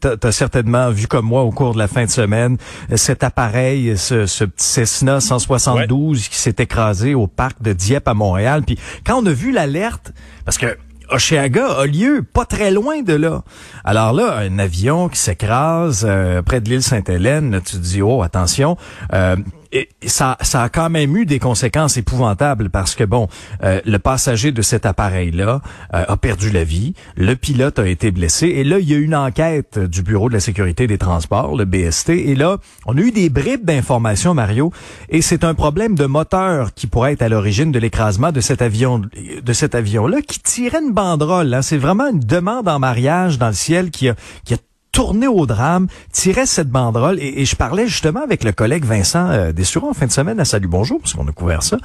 tu 0.02 0.32
certainement 0.32 0.90
vu 0.90 1.08
comme 1.08 1.26
moi 1.26 1.44
au 1.44 1.52
cours 1.52 1.74
de 1.74 1.80
la 1.80 1.88
fin 1.88 2.06
de 2.06 2.10
semaine 2.10 2.58
cet 2.96 3.24
appareil, 3.24 3.98
ce, 3.98 4.23
ce 4.26 4.44
petit 4.44 4.66
Cessna 4.66 5.20
172 5.20 6.28
qui 6.28 6.38
s'est 6.38 6.56
écrasé 6.60 7.16
au 7.16 7.28
parc 7.28 7.62
de 7.62 7.74
Dieppe 7.74 8.08
à 8.08 8.14
Montréal. 8.14 8.64
Puis 8.66 8.78
quand 9.06 9.22
on 9.22 9.26
a 9.26 9.32
vu 9.32 9.52
l'alerte, 9.52 10.14
parce 10.46 10.58
que 10.58 10.78
Oshéaga 11.10 11.68
a 11.80 11.86
lieu 11.86 12.24
pas 12.24 12.46
très 12.46 12.72
loin 12.72 13.02
de 13.02 13.14
là. 13.14 13.44
Alors 13.84 14.14
là, 14.14 14.38
un 14.38 14.58
avion 14.60 15.10
qui 15.10 15.20
s'écrase 15.20 16.06
euh, 16.08 16.42
près 16.42 16.62
de 16.62 16.70
l'île 16.70 16.84
Sainte-Hélène, 16.84 17.62
tu 17.64 17.78
te 17.78 17.82
dis 17.82 18.02
oh 18.02 18.24
attention. 18.24 18.78
Euh, 19.14 19.36
et 19.74 19.90
ça, 20.06 20.38
a 20.54 20.70
quand 20.70 20.90
même 20.92 21.18
eu 21.18 21.26
des 21.26 21.40
conséquences 21.40 21.98
épouvantables 21.98 22.70
parce 22.70 22.94
que 22.94 23.04
bon, 23.04 23.28
euh, 23.64 23.82
le 23.86 23.98
passager 23.98 24.52
de 24.52 24.62
cet 24.62 24.86
appareil-là 24.86 25.62
euh, 25.96 26.06
a 26.08 26.16
perdu 26.16 26.52
la 26.52 26.64
vie, 26.64 26.94
le 27.18 27.36
pilote 27.36 27.80
a 27.80 27.88
été 27.88 28.12
blessé 28.12 28.48
et 28.48 28.64
là 28.64 28.78
il 28.78 28.88
y 28.88 28.94
a 28.94 28.98
eu 28.98 29.04
une 29.04 29.16
enquête 29.16 29.80
du 29.80 30.04
bureau 30.04 30.30
de 30.30 30.36
la 30.36 30.40
sécurité 30.40 30.86
des 30.86 31.00
transports, 31.00 31.58
le 31.58 31.66
BST, 31.66 32.10
et 32.10 32.36
là 32.36 32.58
on 32.86 32.96
a 32.98 33.02
eu 33.02 33.12
des 33.12 33.30
bribes 33.30 33.66
d'informations, 33.66 34.36
Mario, 34.36 34.72
et 35.10 35.24
c'est 35.24 35.44
un 35.44 35.56
problème 35.56 35.96
de 35.96 36.06
moteur 36.06 36.74
qui 36.76 36.86
pourrait 36.86 37.14
être 37.14 37.24
à 37.24 37.30
l'origine 37.30 37.72
de 37.72 37.80
l'écrasement 37.80 38.32
de 38.32 38.42
cet 38.42 38.62
avion, 38.62 39.00
de 39.00 39.54
cet 39.54 39.74
avion-là 39.74 40.22
qui 40.22 40.40
tirait 40.40 40.82
une 40.82 40.94
banderole. 40.94 41.52
Hein. 41.52 41.64
C'est 41.64 41.78
vraiment 41.78 42.10
une 42.10 42.20
demande 42.20 42.68
en 42.68 42.78
mariage 42.78 43.40
dans 43.40 43.48
le 43.48 43.54
ciel 43.54 43.90
qui 43.90 44.10
a, 44.10 44.16
qui 44.46 44.54
a 44.54 44.58
tourner 44.94 45.28
au 45.28 45.46
drame, 45.46 45.88
tirait 46.14 46.46
cette 46.46 46.70
banderole 46.70 47.20
et, 47.20 47.44
je 47.44 47.56
parlais 47.58 47.88
justement 47.88 48.24
avec 48.24 48.46
le 48.46 48.54
collègue 48.54 48.86
Vincent 48.86 49.30
euh, 49.30 49.52
Dessureau 49.52 49.90
en 49.90 49.94
fin 49.94 50.06
de 50.06 50.12
semaine 50.12 50.40
à 50.40 50.46
Salut 50.46 50.70
Bonjour 50.70 51.02
parce 51.02 51.14
qu'on 51.14 51.28
a 51.28 51.32
couvert 51.34 51.64
ça. 51.64 51.78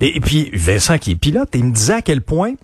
Et, 0.00 0.18
puis 0.20 0.50
Vincent 0.54 0.96
qui 0.96 1.10
est 1.10 1.16
pilote, 1.16 1.50
il 1.52 1.64
me 1.64 1.72
disait 1.72 1.94
à 1.94 2.02
quel 2.02 2.22
point 2.22 2.54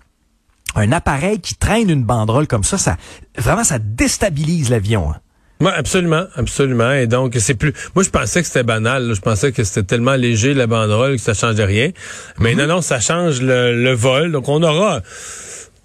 un 0.75 0.91
appareil 0.91 1.39
qui 1.39 1.53
traîne 1.53 1.89
une 1.89 2.03
banderole 2.03 2.47
comme 2.47 2.63
ça, 2.63 2.77
ça 2.77 2.97
vraiment 3.37 3.63
ça 3.63 3.77
déstabilise 3.77 4.69
l'avion. 4.71 5.11
Hein. 5.11 5.17
Oui, 5.59 5.71
absolument, 5.75 6.25
absolument. 6.35 6.91
Et 6.91 7.07
donc, 7.07 7.35
c'est 7.39 7.55
plus. 7.55 7.73
Moi, 7.95 8.03
je 8.03 8.11
pensais 8.11 8.41
que 8.41 8.47
c'était 8.47 8.61
banal. 8.61 9.11
Je 9.15 9.21
pensais 9.21 9.51
que 9.51 9.63
c'était 9.63 9.81
tellement 9.81 10.13
léger 10.13 10.53
la 10.53 10.67
banderole 10.67 11.15
que 11.15 11.21
ça 11.21 11.33
changeait 11.33 11.65
rien. 11.65 11.89
Mais 12.37 12.53
mm-hmm. 12.53 12.57
non, 12.57 12.67
non, 12.75 12.81
ça 12.81 12.99
change 12.99 13.41
le, 13.41 13.73
le 13.73 13.91
vol. 13.93 14.31
Donc, 14.31 14.49
on 14.49 14.61
aura 14.61 15.01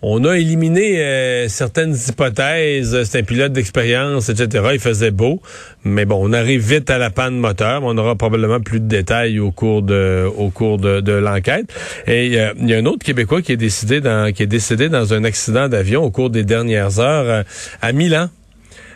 on 0.02 0.24
a 0.24 0.36
éliminé 0.36 1.00
euh, 1.00 1.48
certaines 1.48 1.94
hypothèses. 1.94 3.04
C'est 3.04 3.20
un 3.20 3.22
pilote 3.22 3.52
d'expérience, 3.52 4.28
etc. 4.28 4.64
Il 4.72 4.80
faisait 4.80 5.12
beau. 5.12 5.40
Mais 5.84 6.04
bon, 6.04 6.18
on 6.20 6.32
arrive 6.32 6.60
vite 6.60 6.90
à 6.90 6.98
la 6.98 7.10
panne 7.10 7.36
moteur. 7.36 7.82
On 7.84 7.96
aura 7.96 8.16
probablement 8.16 8.60
plus 8.60 8.80
de 8.80 8.86
détails 8.86 9.38
au 9.38 9.52
cours 9.52 9.82
de, 9.82 11.12
l'enquête. 11.12 11.72
Et 12.08 12.40
euh, 12.40 12.52
il 12.60 12.68
y 12.68 12.74
a 12.74 12.78
un 12.78 12.86
autre 12.86 13.04
Québécois 13.04 13.42
qui 13.42 13.52
est 13.52 13.56
décédé 13.56 14.00
dans, 14.00 14.32
qui 14.32 14.42
est 14.42 14.46
décédé 14.48 14.88
dans 14.88 15.14
un 15.14 15.22
accident 15.22 15.68
d'avion 15.68 16.02
au 16.02 16.10
cours 16.10 16.30
des 16.30 16.44
dernières 16.44 16.98
heures 16.98 17.28
euh, 17.28 17.42
à 17.80 17.92
Milan. 17.92 18.28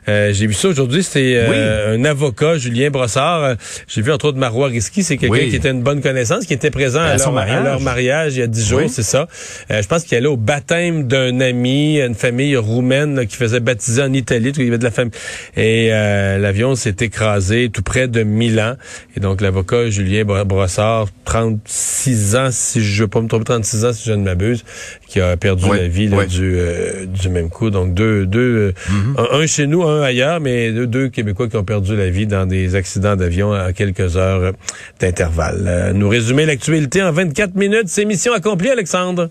Euh, 0.09 0.33
j'ai 0.33 0.47
vu 0.47 0.55
ça 0.55 0.69
aujourd'hui, 0.69 1.03
c'était 1.03 1.35
euh, 1.37 1.97
un 1.97 2.05
avocat, 2.05 2.59
Julien 2.59 2.91
Brossard. 2.91 3.43
Euh, 3.43 3.55
j'ai 3.89 4.03
vu 4.03 4.13
entre 4.13 4.27
autres 4.27 4.39
Marois 4.39 4.69
Risky, 4.69 5.03
c'est 5.03 5.17
quelqu'un 5.17 5.49
qui 5.49 5.57
était 5.57 5.71
une 5.71 5.83
bonne 5.83 6.01
connaissance, 6.01 6.47
qui 6.47 6.55
était 6.55 6.71
présent 6.71 7.01
à, 7.01 7.17
leur, 7.17 7.81
mariage. 7.81 8.37
il 8.37 8.41
y 8.41 8.43
a 8.43 8.47
dix 8.47 8.67
jours, 8.67 8.83
c'est 8.89 9.03
ça. 9.03 9.27
je 9.69 9.87
pense 9.87 10.05
qu'il 10.05 10.17
allait 10.17 10.27
au 10.27 10.37
baptême 10.37 11.07
d'un 11.09 11.41
ami, 11.41 12.01
une 12.01 12.15
famille 12.15 12.57
roumaine 12.57 13.27
qui 13.27 13.37
faisait 13.37 13.61
baptiser 13.61 14.03
en 14.03 14.13
Italie, 14.13 14.53
il 14.57 14.65
y 14.65 14.69
avait 14.69 14.79
de 14.79 14.85
la 14.85 14.91
famille. 14.91 15.13
Et 15.57 15.89
l'avion 15.89 16.75
s'est 16.77 16.97
écrasé 17.01 17.71
tout 17.73 17.83
près 17.83 18.09
de 18.09 18.23
Milan. 18.23 18.77
Et 19.17 19.21
donc 19.21 19.41
l'avocat 19.41 19.91
Julien 19.91 20.25
Brossard, 20.25 21.09
36 21.25 22.37
ans, 22.37 22.49
si 22.51 22.83
je 22.83 22.97
ne 22.97 23.05
veux 23.05 23.09
pas 23.09 23.21
me 23.21 23.29
tromper, 23.29 23.45
36 23.45 23.85
ans 23.85 23.93
si 23.93 24.05
je 24.09 24.13
ne 24.13 24.23
m'abuse, 24.23 24.65
qui 25.09 25.21
a 25.21 25.37
perdu 25.37 25.69
la 25.69 25.89
vie 25.89 26.09
du, 26.29 26.59
du 27.07 27.29
même 27.29 27.51
coup. 27.51 27.71
Donc 27.71 27.95
deux, 27.95 28.27
deux 28.27 28.71
mm-hmm. 28.71 29.19
un, 29.19 29.41
un, 29.41 29.47
chez 29.47 29.67
nous, 29.67 29.83
un 29.83 29.96
ailleurs, 30.03 30.41
mais 30.41 30.73
deux, 30.73 31.09
Québécois 31.09 31.49
qui 31.49 31.57
ont 31.57 31.65
perdu 31.65 31.97
la 31.97 32.11
vie 32.11 32.27
dans 32.27 32.47
des 32.47 32.75
accidents 32.75 33.17
d'avion 33.17 33.53
à 33.53 33.73
quelques 33.73 34.17
heures 34.17 34.53
d'intervalle. 35.01 35.65
Euh, 35.67 35.93
nous 35.93 36.09
résumer 36.09 36.47
l'actualité 36.47 37.03
en 37.03 37.13
24 37.13 37.55
minutes. 37.55 37.89
C'est 37.89 38.05
mission 38.05 38.33
accomplie, 38.33 38.71
Alexandre. 38.71 39.31